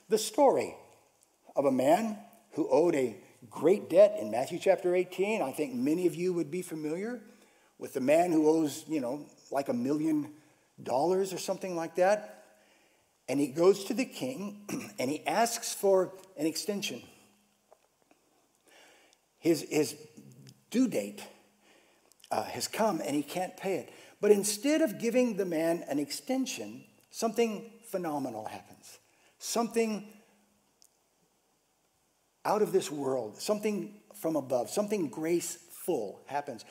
the 0.09 0.19
story 0.19 0.75
of 1.55 1.65
a 1.65 1.73
man 1.73 2.19
who 2.53 2.69
owed 2.71 2.95
a 2.95 3.17
great 3.51 3.89
debt 3.89 4.17
in 4.21 4.31
Matthew 4.31 4.59
chapter 4.59 4.95
18. 4.95 5.43
I 5.43 5.53
think 5.53 5.75
many 5.75 6.07
of 6.07 6.15
you 6.15 6.33
would 6.33 6.51
be 6.51 6.63
familiar 6.63 7.21
with 7.79 7.95
the 7.95 8.01
man 8.01 8.33
who 8.33 8.49
owes, 8.49 8.85
you 8.89 9.01
know, 9.01 9.27
like 9.51 9.69
a 9.69 9.75
million 9.75 10.33
dollars 10.83 11.33
or 11.33 11.39
something 11.39 11.77
like 11.77 11.97
that. 11.97 12.45
And 13.29 13.41
he 13.41 13.49
goes 13.49 13.85
to 13.85 13.95
the 13.95 14.05
king 14.05 14.67
and 14.99 15.11
he 15.11 15.27
asks 15.27 15.75
for 15.75 16.13
an 16.37 16.47
extension. 16.47 17.03
His, 19.39 19.67
his 19.69 19.97
due 20.71 20.89
date 20.89 21.23
uh, 22.31 22.43
has 22.45 22.69
come 22.69 23.01
and 23.05 23.15
he 23.15 23.23
can't 23.23 23.57
pay 23.57 23.77
it. 23.77 23.93
But 24.21 24.31
instead 24.31 24.83
of 24.83 24.99
giving 24.99 25.37
the 25.37 25.45
man 25.45 25.85
an 25.89 25.99
extension, 25.99 26.85
something 27.11 27.71
phenomenal 27.91 28.47
happens. 28.47 28.99
Something 29.39 30.09
out 32.45 32.63
of 32.63 32.73
this 32.73 32.91
world, 32.91 33.41
something 33.41 33.95
from 34.15 34.37
above, 34.37 34.71
something 34.71 35.09
graceful 35.09 36.21
happens. 36.27 36.65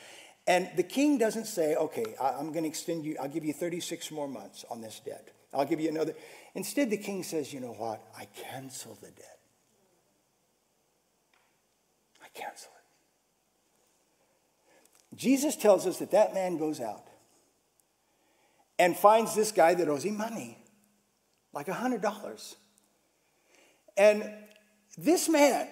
And 0.46 0.70
the 0.76 0.82
king 0.82 1.18
doesn't 1.18 1.46
say, 1.46 1.74
okay, 1.74 2.14
I'm 2.20 2.52
going 2.52 2.62
to 2.62 2.68
extend 2.68 3.04
you, 3.04 3.16
I'll 3.20 3.28
give 3.28 3.44
you 3.44 3.52
36 3.52 4.10
more 4.12 4.28
months 4.28 4.64
on 4.70 4.80
this 4.80 5.00
debt. 5.04 5.28
I'll 5.52 5.64
give 5.64 5.80
you 5.80 5.88
another. 5.88 6.14
Instead, 6.54 6.90
the 6.90 6.96
king 6.96 7.22
says, 7.22 7.52
you 7.52 7.60
know 7.60 7.72
what? 7.72 8.00
I 8.16 8.26
cancel 8.50 8.96
the 9.00 9.10
debt. 9.10 9.38
I 12.22 12.28
cancel 12.38 12.70
it. 12.72 12.76
Jesus 15.16 15.56
tells 15.56 15.86
us 15.86 15.98
that 15.98 16.12
that 16.12 16.34
man 16.34 16.58
goes 16.58 16.80
out 16.80 17.08
and 18.78 18.96
finds 18.96 19.34
this 19.34 19.50
guy 19.50 19.74
that 19.74 19.88
owes 19.88 20.04
him 20.04 20.16
money, 20.16 20.58
like 21.52 21.66
$100. 21.66 22.54
And 23.96 24.30
this 24.98 25.28
man, 25.28 25.68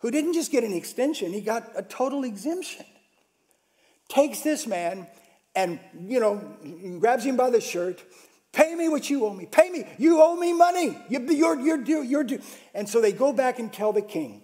who 0.00 0.10
didn't 0.10 0.32
just 0.32 0.50
get 0.50 0.64
an 0.64 0.72
extension, 0.72 1.32
he 1.32 1.40
got 1.40 1.70
a 1.76 1.82
total 1.82 2.24
exemption 2.24 2.86
takes 4.08 4.40
this 4.40 4.66
man 4.66 5.06
and, 5.54 5.80
you 5.98 6.20
know, 6.20 6.36
grabs 7.00 7.24
him 7.24 7.36
by 7.36 7.50
the 7.50 7.60
shirt. 7.60 8.02
Pay 8.52 8.74
me 8.74 8.88
what 8.88 9.10
you 9.10 9.24
owe 9.26 9.34
me. 9.34 9.46
Pay 9.46 9.70
me. 9.70 9.84
You 9.98 10.22
owe 10.22 10.36
me 10.36 10.52
money. 10.52 10.98
You're, 11.08 11.60
you're 11.60 11.82
due. 11.82 12.02
You're 12.02 12.24
due. 12.24 12.40
And 12.74 12.88
so 12.88 13.00
they 13.00 13.12
go 13.12 13.32
back 13.32 13.58
and 13.58 13.72
tell 13.72 13.92
the 13.92 14.02
king. 14.02 14.42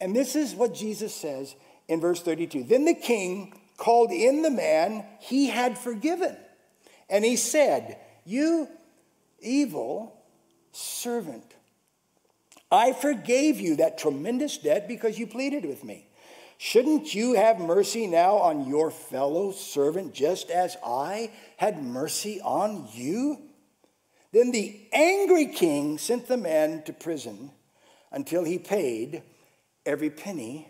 And 0.00 0.14
this 0.14 0.36
is 0.36 0.54
what 0.54 0.74
Jesus 0.74 1.14
says 1.14 1.54
in 1.88 2.00
verse 2.00 2.22
32. 2.22 2.64
Then 2.64 2.84
the 2.84 2.94
king 2.94 3.54
called 3.76 4.10
in 4.10 4.42
the 4.42 4.50
man 4.50 5.04
he 5.20 5.48
had 5.48 5.78
forgiven. 5.78 6.36
And 7.08 7.24
he 7.24 7.36
said, 7.36 7.98
You 8.24 8.68
evil 9.40 10.14
servant, 10.72 11.54
I 12.70 12.92
forgave 12.92 13.60
you 13.60 13.76
that 13.76 13.98
tremendous 13.98 14.58
debt 14.58 14.88
because 14.88 15.18
you 15.18 15.26
pleaded 15.26 15.64
with 15.64 15.84
me. 15.84 16.07
Shouldn't 16.58 17.14
you 17.14 17.34
have 17.34 17.60
mercy 17.60 18.08
now 18.08 18.36
on 18.38 18.66
your 18.66 18.90
fellow 18.90 19.52
servant 19.52 20.12
just 20.12 20.50
as 20.50 20.76
I 20.84 21.30
had 21.56 21.82
mercy 21.82 22.40
on 22.40 22.88
you? 22.92 23.38
Then 24.32 24.50
the 24.50 24.80
angry 24.92 25.46
king 25.46 25.98
sent 25.98 26.26
the 26.26 26.36
man 26.36 26.82
to 26.82 26.92
prison 26.92 27.52
until 28.10 28.42
he 28.42 28.58
paid 28.58 29.22
every 29.86 30.10
penny. 30.10 30.68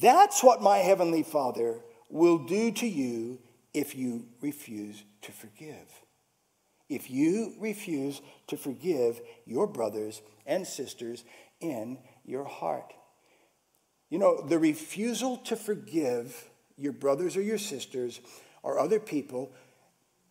That's 0.00 0.42
what 0.42 0.60
my 0.60 0.78
heavenly 0.78 1.22
Father 1.22 1.78
will 2.10 2.38
do 2.38 2.72
to 2.72 2.86
you 2.86 3.38
if 3.72 3.94
you 3.94 4.26
refuse 4.40 5.04
to 5.22 5.30
forgive. 5.30 6.02
If 6.88 7.08
you 7.08 7.54
refuse 7.60 8.20
to 8.48 8.56
forgive 8.56 9.20
your 9.46 9.68
brothers 9.68 10.20
and 10.44 10.66
sisters 10.66 11.24
in 11.60 11.98
your 12.24 12.44
heart. 12.44 12.92
You 14.12 14.18
know, 14.18 14.42
the 14.42 14.58
refusal 14.58 15.38
to 15.38 15.56
forgive 15.56 16.50
your 16.76 16.92
brothers 16.92 17.34
or 17.34 17.40
your 17.40 17.56
sisters 17.56 18.20
or 18.62 18.78
other 18.78 19.00
people 19.00 19.50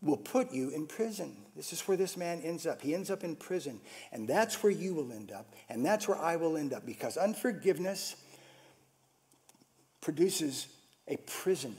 will 0.03 0.17
put 0.17 0.51
you 0.51 0.69
in 0.69 0.85
prison. 0.85 1.35
This 1.55 1.73
is 1.73 1.81
where 1.87 1.97
this 1.97 2.15
man 2.15 2.41
ends 2.41 2.67
up. 2.67 2.83
He 2.83 2.93
ends 2.93 3.09
up 3.09 3.23
in 3.23 3.35
prison. 3.35 3.81
And 4.11 4.27
that's 4.27 4.61
where 4.61 4.71
you 4.71 4.93
will 4.93 5.11
end 5.11 5.31
up. 5.31 5.55
And 5.67 5.83
that's 5.83 6.07
where 6.07 6.19
I 6.19 6.35
will 6.35 6.57
end 6.57 6.73
up 6.73 6.85
because 6.85 7.17
unforgiveness 7.17 8.17
produces 9.99 10.67
a 11.07 11.17
prison. 11.17 11.75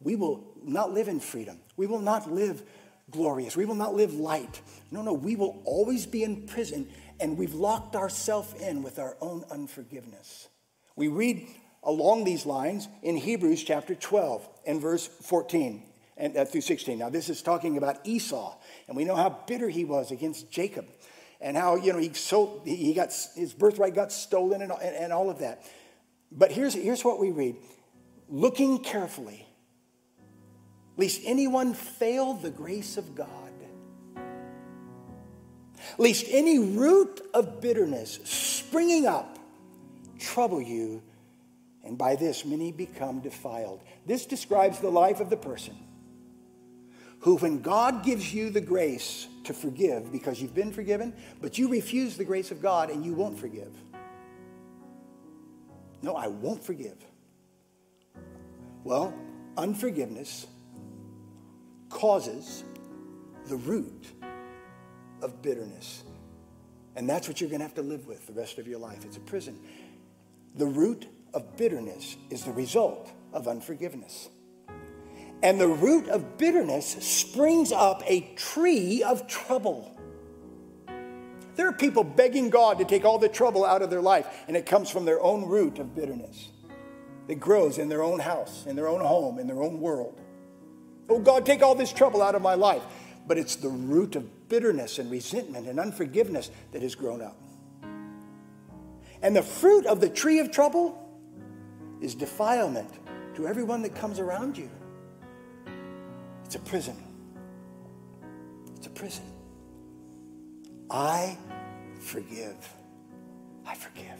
We 0.00 0.16
will 0.16 0.56
not 0.64 0.92
live 0.92 1.06
in 1.06 1.20
freedom. 1.20 1.60
We 1.76 1.86
will 1.86 2.00
not 2.00 2.28
live 2.28 2.64
glorious. 3.08 3.56
We 3.56 3.66
will 3.66 3.76
not 3.76 3.94
live 3.94 4.14
light. 4.14 4.62
No, 4.90 5.00
no, 5.00 5.12
we 5.12 5.36
will 5.36 5.62
always 5.64 6.06
be 6.06 6.24
in 6.24 6.48
prison 6.48 6.88
and 7.20 7.38
we've 7.38 7.54
locked 7.54 7.94
ourselves 7.94 8.52
in 8.60 8.82
with 8.82 8.98
our 8.98 9.16
own 9.20 9.44
unforgiveness. 9.48 10.48
We 10.96 11.08
read 11.08 11.46
along 11.82 12.24
these 12.24 12.46
lines 12.46 12.88
in 13.02 13.16
Hebrews 13.16 13.62
chapter 13.64 13.94
12 13.94 14.48
and 14.66 14.80
verse 14.80 15.06
14 15.06 15.82
and 16.16 16.36
uh, 16.36 16.44
through 16.44 16.60
16. 16.60 16.98
Now, 16.98 17.08
this 17.08 17.28
is 17.28 17.42
talking 17.42 17.76
about 17.78 17.98
Esau, 18.04 18.54
and 18.86 18.96
we 18.96 19.04
know 19.04 19.16
how 19.16 19.30
bitter 19.46 19.68
he 19.68 19.84
was 19.84 20.10
against 20.10 20.50
Jacob, 20.50 20.86
and 21.40 21.56
how 21.56 21.76
you 21.76 21.92
know 21.92 21.98
he 21.98 22.12
so 22.12 22.60
he 22.64 22.92
got 22.92 23.12
his 23.34 23.54
birthright 23.54 23.94
got 23.94 24.12
stolen 24.12 24.60
and, 24.62 24.70
and, 24.70 24.96
and 24.96 25.12
all 25.12 25.30
of 25.30 25.38
that. 25.38 25.64
But 26.30 26.52
here's 26.52 26.74
here's 26.74 27.04
what 27.04 27.18
we 27.18 27.30
read: 27.30 27.56
looking 28.28 28.80
carefully, 28.80 29.46
lest 30.98 31.22
anyone 31.24 31.72
fail 31.72 32.34
the 32.34 32.50
grace 32.50 32.96
of 32.96 33.14
God. 33.14 33.28
Lest 35.96 36.26
any 36.28 36.58
root 36.58 37.22
of 37.32 37.60
bitterness 37.60 38.20
springing 38.24 39.06
up 39.06 39.39
trouble 40.20 40.60
you, 40.60 41.02
and 41.84 41.96
by 41.96 42.14
this 42.14 42.44
many 42.44 42.70
become 42.70 43.20
defiled. 43.20 43.80
This 44.06 44.26
describes 44.26 44.78
the 44.78 44.90
life 44.90 45.20
of 45.20 45.30
the 45.30 45.36
person 45.36 45.76
who, 47.20 47.36
when 47.36 47.60
God 47.60 48.04
gives 48.04 48.32
you 48.32 48.50
the 48.50 48.60
grace 48.60 49.26
to 49.44 49.52
forgive 49.52 50.10
because 50.12 50.40
you've 50.40 50.54
been 50.54 50.72
forgiven, 50.72 51.14
but 51.40 51.58
you 51.58 51.68
refuse 51.68 52.16
the 52.16 52.24
grace 52.24 52.50
of 52.50 52.62
God 52.62 52.90
and 52.90 53.04
you 53.04 53.14
won't 53.14 53.38
forgive. 53.38 53.72
No, 56.02 56.14
I 56.14 56.28
won't 56.28 56.64
forgive. 56.64 56.96
Well, 58.84 59.14
unforgiveness 59.56 60.46
causes 61.90 62.64
the 63.46 63.56
root 63.56 64.06
of 65.20 65.42
bitterness. 65.42 66.04
And 66.96 67.08
that's 67.08 67.28
what 67.28 67.40
you're 67.40 67.50
going 67.50 67.60
to 67.60 67.66
have 67.66 67.74
to 67.74 67.82
live 67.82 68.06
with 68.06 68.26
the 68.26 68.32
rest 68.32 68.58
of 68.58 68.66
your 68.66 68.78
life. 68.78 69.04
It's 69.04 69.18
a 69.18 69.20
prison. 69.20 69.60
The 70.54 70.66
root 70.66 71.06
of 71.32 71.56
bitterness 71.56 72.16
is 72.28 72.44
the 72.44 72.52
result 72.52 73.10
of 73.32 73.46
unforgiveness. 73.46 74.28
And 75.42 75.60
the 75.60 75.68
root 75.68 76.08
of 76.08 76.36
bitterness 76.36 76.86
springs 77.00 77.72
up 77.72 78.02
a 78.06 78.20
tree 78.36 79.02
of 79.02 79.26
trouble. 79.26 79.96
There 81.56 81.68
are 81.68 81.72
people 81.72 82.04
begging 82.04 82.50
God 82.50 82.78
to 82.78 82.84
take 82.84 83.04
all 83.04 83.18
the 83.18 83.28
trouble 83.28 83.64
out 83.64 83.82
of 83.82 83.90
their 83.90 84.02
life, 84.02 84.26
and 84.48 84.56
it 84.56 84.66
comes 84.66 84.90
from 84.90 85.04
their 85.04 85.20
own 85.20 85.46
root 85.46 85.78
of 85.78 85.94
bitterness. 85.94 86.48
It 87.28 87.38
grows 87.38 87.78
in 87.78 87.88
their 87.88 88.02
own 88.02 88.18
house, 88.18 88.66
in 88.66 88.76
their 88.76 88.88
own 88.88 89.00
home, 89.00 89.38
in 89.38 89.46
their 89.46 89.62
own 89.62 89.80
world. 89.80 90.20
Oh, 91.08 91.18
God, 91.18 91.46
take 91.46 91.62
all 91.62 91.74
this 91.74 91.92
trouble 91.92 92.22
out 92.22 92.34
of 92.34 92.42
my 92.42 92.54
life. 92.54 92.82
But 93.26 93.38
it's 93.38 93.56
the 93.56 93.68
root 93.68 94.16
of 94.16 94.48
bitterness 94.48 94.98
and 94.98 95.10
resentment 95.10 95.68
and 95.68 95.78
unforgiveness 95.78 96.50
that 96.72 96.82
has 96.82 96.94
grown 96.94 97.22
up. 97.22 97.36
And 99.22 99.36
the 99.36 99.42
fruit 99.42 99.86
of 99.86 100.00
the 100.00 100.08
tree 100.08 100.38
of 100.38 100.50
trouble 100.50 100.96
is 102.00 102.14
defilement 102.14 102.90
to 103.34 103.46
everyone 103.46 103.82
that 103.82 103.94
comes 103.94 104.18
around 104.18 104.56
you. 104.56 104.70
It's 106.44 106.54
a 106.54 106.60
prison. 106.60 106.96
It's 108.76 108.86
a 108.86 108.90
prison. 108.90 109.24
I 110.90 111.36
forgive. 112.00 112.56
I 113.66 113.74
forgive. 113.74 114.18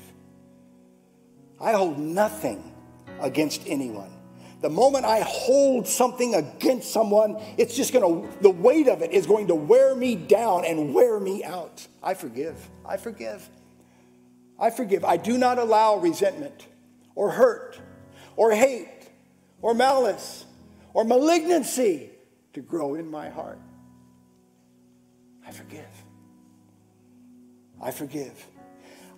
I 1.61 1.73
hold 1.73 1.99
nothing 1.99 2.73
against 3.21 3.63
anyone. 3.67 4.11
The 4.61 4.71
moment 4.71 5.07
I 5.07 5.21
hold 5.21 5.89
something 5.89 6.35
against 6.35 6.93
someone, 6.93 7.41
it's 7.57 7.75
just 7.75 7.93
going 7.95 8.29
to, 8.29 8.43
the 8.43 8.51
weight 8.51 8.89
of 8.89 9.01
it 9.01 9.11
is 9.11 9.27
going 9.27 9.47
to 9.49 9.55
wear 9.55 9.95
me 9.95 10.15
down 10.15 10.67
and 10.67 10.95
wear 10.95 11.19
me 11.19 11.43
out. 11.43 11.87
I 12.03 12.13
forgive. 12.13 12.69
I 12.85 12.99
forgive. 12.99 13.49
I 14.61 14.71
forgive. 14.71 15.05
I 15.05 15.17
do 15.17 15.39
not 15.39 15.59
allow 15.59 15.97
resentment 15.97 16.67
or 17.15 17.31
hurt 17.31 17.81
or 18.37 18.53
hate 18.53 19.09
or 19.63 19.75
malice 19.75 20.45
or 20.93 21.05
malignancy 21.05 22.11
to 22.53 22.61
grow 22.61 22.95
in 22.95 23.11
my 23.11 23.31
heart. 23.31 23.59
I 25.47 25.53
forgive. 25.53 26.05
I 27.81 27.91
forgive. 27.91 28.47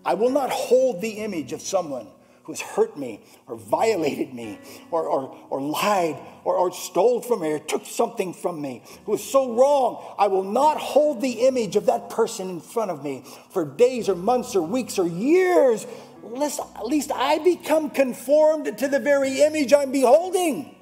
I 0.05 0.14
will 0.14 0.31
not 0.31 0.50
hold 0.50 1.00
the 1.00 1.11
image 1.11 1.52
of 1.52 1.61
someone 1.61 2.07
who 2.44 2.52
has 2.52 2.61
hurt 2.61 2.98
me 2.98 3.24
or 3.46 3.57
violated 3.57 4.35
me 4.35 4.59
or, 4.90 5.07
or, 5.07 5.37
or 5.50 5.61
lied 5.61 6.16
or, 6.44 6.57
or 6.57 6.72
stole 6.72 7.20
from 7.20 7.40
me 7.40 7.52
or 7.52 7.59
took 7.59 7.87
something 7.87 8.35
from 8.35 8.61
me 8.61 8.83
who 9.07 9.14
is 9.14 9.22
so 9.22 9.55
wrong. 9.55 10.14
I 10.18 10.26
will 10.26 10.42
not 10.44 10.78
hold 10.78 11.20
the 11.20 11.46
image 11.46 11.76
of 11.76 11.87
that 11.87 12.11
person 12.11 12.48
in 12.50 12.61
front 12.61 12.90
of 12.90 13.05
me 13.05 13.24
for 13.50 13.64
days 13.64 14.09
or 14.09 14.14
months 14.14 14.57
or 14.57 14.62
weeks 14.62 14.98
or 14.98 15.07
years, 15.07 15.87
lest 16.22 16.61
at 16.76 16.87
least 16.87 17.11
I 17.14 17.38
become 17.38 17.90
conformed 17.90 18.78
to 18.78 18.88
the 18.88 18.98
very 18.98 19.42
image 19.42 19.72
I'm 19.72 19.92
beholding. 19.92 20.74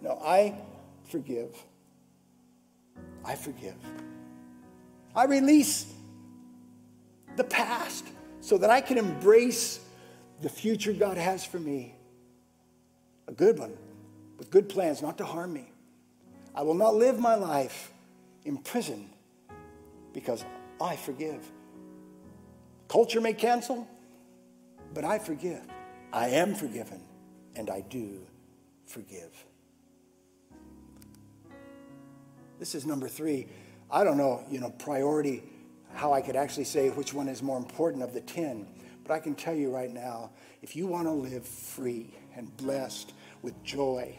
No, 0.00 0.20
I 0.24 0.54
forgive. 1.04 1.54
I 3.24 3.34
forgive. 3.36 3.76
I 5.14 5.24
release 5.24 5.92
the 7.36 7.44
past 7.44 8.06
so 8.40 8.58
that 8.58 8.70
I 8.70 8.80
can 8.80 8.98
embrace 8.98 9.80
the 10.42 10.48
future 10.48 10.92
God 10.92 11.16
has 11.16 11.44
for 11.44 11.58
me. 11.58 11.94
A 13.28 13.32
good 13.32 13.58
one, 13.58 13.76
with 14.38 14.50
good 14.50 14.68
plans, 14.68 15.00
not 15.00 15.16
to 15.18 15.24
harm 15.24 15.52
me. 15.52 15.72
I 16.54 16.62
will 16.62 16.74
not 16.74 16.94
live 16.96 17.18
my 17.18 17.36
life 17.36 17.92
in 18.44 18.58
prison 18.58 19.08
because 20.12 20.44
I 20.80 20.96
forgive. 20.96 21.48
Culture 22.88 23.20
may 23.20 23.32
cancel, 23.32 23.86
but 24.92 25.04
I 25.04 25.18
forgive. 25.18 25.62
I 26.12 26.28
am 26.28 26.54
forgiven, 26.54 27.00
and 27.54 27.70
I 27.70 27.80
do 27.80 28.26
forgive. 28.84 29.46
This 32.58 32.74
is 32.74 32.84
number 32.84 33.08
three. 33.08 33.46
I 33.90 34.04
don't 34.04 34.18
know, 34.18 34.44
you 34.50 34.60
know, 34.60 34.70
priority, 34.70 35.42
how 35.94 36.12
I 36.12 36.20
could 36.20 36.36
actually 36.36 36.64
say 36.64 36.90
which 36.90 37.14
one 37.14 37.28
is 37.28 37.42
more 37.42 37.58
important 37.58 38.02
of 38.02 38.12
the 38.12 38.20
10. 38.20 38.66
But 39.04 39.14
I 39.14 39.18
can 39.18 39.34
tell 39.34 39.54
you 39.54 39.70
right 39.70 39.92
now, 39.92 40.30
if 40.62 40.76
you 40.76 40.86
want 40.86 41.06
to 41.06 41.12
live 41.12 41.46
free 41.46 42.14
and 42.36 42.56
blessed 42.56 43.12
with 43.42 43.60
joy, 43.64 44.16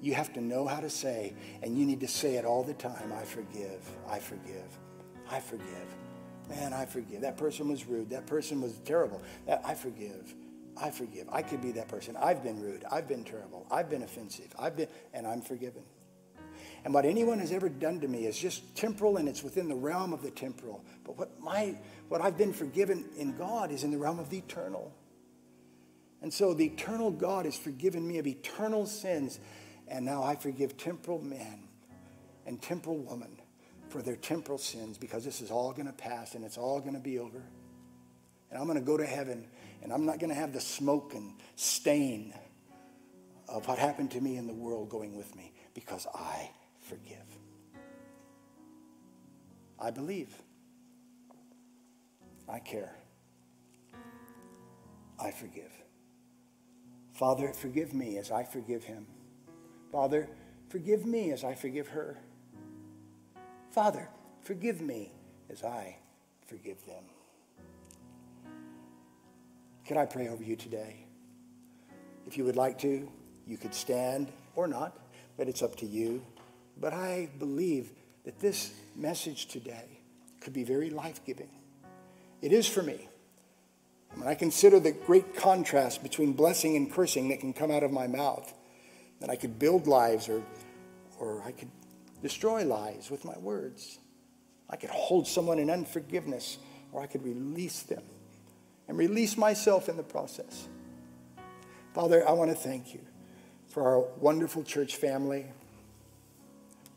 you 0.00 0.14
have 0.14 0.32
to 0.34 0.40
know 0.40 0.66
how 0.66 0.80
to 0.80 0.90
say, 0.90 1.34
and 1.62 1.78
you 1.78 1.86
need 1.86 2.00
to 2.00 2.08
say 2.08 2.36
it 2.36 2.44
all 2.44 2.62
the 2.62 2.74
time 2.74 3.12
I 3.12 3.24
forgive, 3.24 3.80
I 4.08 4.18
forgive, 4.18 4.78
I 5.30 5.40
forgive. 5.40 5.96
Man, 6.48 6.74
I 6.74 6.84
forgive. 6.84 7.22
That 7.22 7.38
person 7.38 7.68
was 7.68 7.86
rude. 7.86 8.10
That 8.10 8.26
person 8.26 8.60
was 8.60 8.78
terrible. 8.84 9.22
That, 9.46 9.62
I 9.64 9.74
forgive. 9.74 10.34
I 10.76 10.90
forgive. 10.90 11.26
I 11.32 11.42
could 11.42 11.62
be 11.62 11.72
that 11.72 11.88
person. 11.88 12.16
I've 12.16 12.42
been 12.42 12.60
rude. 12.60 12.84
I've 12.90 13.08
been 13.08 13.24
terrible. 13.24 13.66
I've 13.70 13.88
been 13.88 14.02
offensive. 14.02 14.52
I've 14.58 14.76
been, 14.76 14.88
and 15.14 15.26
I'm 15.26 15.40
forgiven. 15.40 15.82
And 16.84 16.92
what 16.92 17.06
anyone 17.06 17.38
has 17.38 17.50
ever 17.50 17.70
done 17.70 18.00
to 18.00 18.08
me 18.08 18.26
is 18.26 18.38
just 18.38 18.76
temporal 18.76 19.16
and 19.16 19.26
it's 19.26 19.42
within 19.42 19.68
the 19.68 19.74
realm 19.74 20.12
of 20.12 20.22
the 20.22 20.30
temporal. 20.30 20.84
But 21.02 21.16
what, 21.16 21.40
my, 21.40 21.78
what 22.08 22.20
I've 22.20 22.38
been 22.38 22.52
forgiven 22.52 23.04
in 23.16 23.36
God 23.36 23.70
is 23.70 23.84
in 23.84 23.90
the 23.90 23.98
realm 23.98 24.18
of 24.18 24.30
the 24.30 24.38
eternal. 24.38 24.92
And 26.22 26.32
so 26.32 26.54
the 26.54 26.66
eternal 26.66 27.10
God 27.10 27.44
has 27.44 27.56
forgiven 27.56 28.06
me 28.06 28.18
of 28.18 28.26
eternal 28.26 28.86
sins. 28.86 29.40
And 29.88 30.04
now 30.04 30.22
I 30.22 30.36
forgive 30.36 30.76
temporal 30.76 31.20
men 31.20 31.68
and 32.46 32.60
temporal 32.60 32.98
women 32.98 33.38
for 33.88 34.02
their 34.02 34.16
temporal 34.16 34.58
sins 34.58 34.98
because 34.98 35.24
this 35.24 35.40
is 35.40 35.50
all 35.50 35.72
going 35.72 35.86
to 35.86 35.92
pass 35.92 36.34
and 36.34 36.44
it's 36.44 36.58
all 36.58 36.80
going 36.80 36.94
to 36.94 37.00
be 37.00 37.18
over. 37.18 37.42
And 38.50 38.58
I'm 38.58 38.66
going 38.66 38.78
to 38.78 38.84
go 38.84 38.96
to 38.96 39.06
heaven 39.06 39.46
and 39.82 39.92
I'm 39.92 40.06
not 40.06 40.18
going 40.18 40.30
to 40.30 40.34
have 40.34 40.52
the 40.52 40.60
smoke 40.60 41.12
and 41.14 41.34
stain 41.56 42.32
of 43.48 43.68
what 43.68 43.78
happened 43.78 44.10
to 44.12 44.20
me 44.20 44.36
in 44.36 44.46
the 44.46 44.54
world 44.54 44.88
going 44.88 45.16
with 45.16 45.34
me 45.36 45.52
because 45.74 46.06
I 46.14 46.50
forgive. 46.80 47.18
I 49.78 49.90
believe. 49.90 50.34
I 52.48 52.58
care. 52.58 52.94
I 55.18 55.30
forgive. 55.30 55.72
Father, 57.12 57.52
forgive 57.52 57.94
me 57.94 58.18
as 58.18 58.30
I 58.30 58.42
forgive 58.42 58.84
him. 58.84 59.06
Father, 59.92 60.28
forgive 60.68 61.06
me 61.06 61.30
as 61.30 61.44
I 61.44 61.54
forgive 61.54 61.88
her. 61.88 62.18
Father, 63.70 64.08
forgive 64.42 64.80
me 64.80 65.12
as 65.50 65.62
I 65.62 65.96
forgive 66.46 66.84
them. 66.86 67.04
Can 69.84 69.96
I 69.96 70.06
pray 70.06 70.28
over 70.28 70.42
you 70.42 70.56
today? 70.56 71.06
If 72.26 72.36
you 72.36 72.44
would 72.44 72.56
like 72.56 72.78
to, 72.80 73.08
you 73.46 73.56
could 73.56 73.74
stand 73.74 74.32
or 74.56 74.66
not, 74.66 74.96
but 75.36 75.48
it's 75.48 75.62
up 75.62 75.76
to 75.76 75.86
you. 75.86 76.24
But 76.80 76.92
I 76.92 77.28
believe 77.38 77.92
that 78.24 78.40
this 78.40 78.72
message 78.96 79.46
today 79.46 80.00
could 80.40 80.52
be 80.52 80.64
very 80.64 80.90
life 80.90 81.24
giving. 81.24 81.50
It 82.44 82.52
is 82.52 82.68
for 82.68 82.82
me. 82.82 83.08
When 84.16 84.28
I 84.28 84.34
consider 84.34 84.78
the 84.78 84.92
great 84.92 85.34
contrast 85.34 86.02
between 86.02 86.34
blessing 86.34 86.76
and 86.76 86.92
cursing 86.92 87.30
that 87.30 87.40
can 87.40 87.54
come 87.54 87.70
out 87.70 87.82
of 87.82 87.90
my 87.90 88.06
mouth, 88.06 88.52
that 89.20 89.30
I 89.30 89.36
could 89.36 89.58
build 89.58 89.86
lives 89.86 90.28
or, 90.28 90.42
or 91.18 91.42
I 91.42 91.52
could 91.52 91.70
destroy 92.20 92.62
lives 92.62 93.10
with 93.10 93.24
my 93.24 93.36
words. 93.38 93.98
I 94.68 94.76
could 94.76 94.90
hold 94.90 95.26
someone 95.26 95.58
in 95.58 95.70
unforgiveness 95.70 96.58
or 96.92 97.00
I 97.00 97.06
could 97.06 97.24
release 97.24 97.80
them 97.80 98.02
and 98.88 98.98
release 98.98 99.38
myself 99.38 99.88
in 99.88 99.96
the 99.96 100.02
process. 100.02 100.68
Father, 101.94 102.28
I 102.28 102.32
want 102.32 102.50
to 102.50 102.56
thank 102.56 102.92
you 102.92 103.00
for 103.68 103.84
our 103.84 104.00
wonderful 104.18 104.64
church 104.64 104.96
family, 104.96 105.46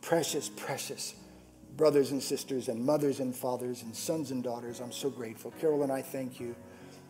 precious, 0.02 0.50
precious 0.50 1.16
brothers 1.78 2.12
and 2.12 2.22
sisters, 2.22 2.68
and 2.68 2.84
mothers 2.84 3.20
and 3.20 3.36
fathers, 3.36 3.84
and 3.84 3.96
sons 3.96 4.32
and 4.32 4.44
daughters. 4.44 4.82
I'm 4.82 4.92
so 4.92 5.10
grateful. 5.10 5.54
Carol 5.62 5.84
and 5.84 5.92
I 5.92 6.02
thank 6.02 6.40
you. 6.40 6.56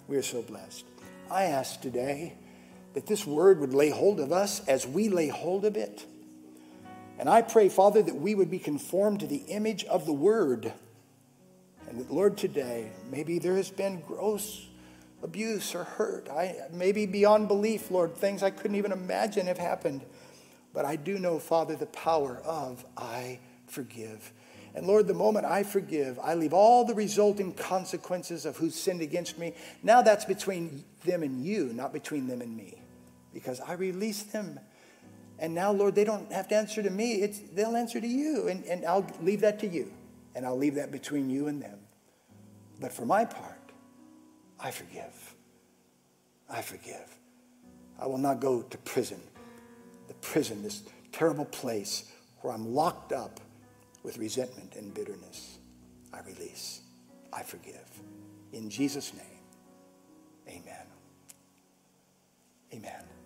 We 0.08 0.18
are 0.18 0.22
so 0.22 0.42
blessed. 0.42 0.86
I 1.32 1.46
ask 1.46 1.82
today 1.82 2.36
that 2.94 3.08
this 3.08 3.26
word 3.26 3.60
would 3.60 3.74
lay 3.74 3.90
hold 3.90 4.20
of 4.20 4.32
us 4.32 4.66
as 4.68 4.86
we 4.86 5.08
lay 5.10 5.30
hold 5.30 5.66
of 5.66 5.78
it. 5.78 6.06
And 7.18 7.30
I 7.30 7.42
pray, 7.42 7.70
Father, 7.70 8.04
that 8.04 8.16
we 8.16 8.36
would 8.36 8.52
be 8.52 8.60
conformed 8.60 9.22
to 9.22 9.28
the 9.28 9.44
image 9.48 9.86
of 9.86 10.06
the 10.06 10.14
word. 10.14 10.74
And 11.90 12.00
that, 12.00 12.12
Lord, 12.12 12.38
today, 12.38 12.92
maybe 13.10 13.40
there 13.40 13.56
has 13.56 13.70
been 13.70 14.02
gross 14.02 14.68
abuse 15.24 15.74
or 15.74 15.86
hurt. 15.86 16.30
I, 16.30 16.56
maybe 16.72 17.06
beyond 17.06 17.48
belief, 17.48 17.90
Lord, 17.90 18.16
things 18.16 18.44
I 18.44 18.52
couldn't 18.52 18.76
even 18.76 18.92
imagine 18.92 19.48
have 19.48 19.58
happened. 19.58 20.06
But 20.74 20.86
I 20.86 20.96
do 20.96 21.18
know, 21.18 21.40
Father, 21.40 21.76
the 21.76 21.88
power 21.88 22.38
of 22.46 22.86
I 22.96 23.40
forgive. 23.66 24.32
And 24.78 24.86
Lord, 24.86 25.08
the 25.08 25.16
moment 25.16 25.44
I 25.44 25.64
forgive, 25.64 26.20
I 26.20 26.36
leave 26.36 26.54
all 26.54 26.86
the 26.86 26.94
resulting 26.94 27.52
consequences 27.52 28.46
of 28.46 28.58
who 28.58 28.70
sinned 28.70 29.02
against 29.02 29.40
me. 29.40 29.56
Now 29.82 30.04
that's 30.04 30.24
between 30.24 30.84
them 31.04 31.24
and 31.24 31.44
you, 31.44 31.72
not 31.74 31.92
between 31.92 32.28
them 32.28 32.42
and 32.42 32.56
me. 32.56 32.80
Because 33.34 33.60
I 33.60 33.74
release 33.74 34.22
them. 34.22 34.60
And 35.40 35.56
now, 35.56 35.72
Lord, 35.72 35.96
they 35.96 36.04
don't 36.04 36.32
have 36.32 36.48
to 36.50 36.56
answer 36.56 36.84
to 36.84 36.92
me. 36.92 37.24
It's, 37.24 37.40
they'll 37.40 37.76
answer 37.76 38.00
to 38.00 38.08
you. 38.08 38.50
And, 38.50 38.64
and 38.66 38.86
I'll 38.86 39.08
leave 39.20 39.42
that 39.42 39.58
to 39.62 39.68
you. 39.68 39.92
And 40.36 40.46
I'll 40.46 40.56
leave 40.56 40.76
that 40.76 40.92
between 40.92 41.28
you 41.28 41.48
and 41.48 41.60
them. 41.60 41.80
But 42.80 42.94
for 42.94 43.04
my 43.08 43.26
part, 43.26 43.72
I 44.60 44.70
forgive. 44.70 45.34
I 46.48 46.62
forgive. 46.62 47.18
I 48.00 48.06
will 48.06 48.20
not 48.20 48.40
go 48.40 48.62
to 48.62 48.78
prison. 48.78 49.22
The 50.08 50.14
prison, 50.14 50.62
this 50.62 50.84
terrible 51.12 51.46
place 51.46 52.12
where 52.42 52.54
I'm 52.54 52.76
locked 52.76 53.12
up 53.12 53.40
with 54.08 54.18
resentment 54.20 54.74
and 54.78 54.94
bitterness. 54.94 55.60
I 56.14 56.22
release. 56.22 56.80
I 57.34 57.44
forgive. 57.44 57.90
In 58.54 58.70
Jesus' 58.70 59.14
name, 59.14 59.44
amen. 60.48 60.88
Amen. 62.74 63.17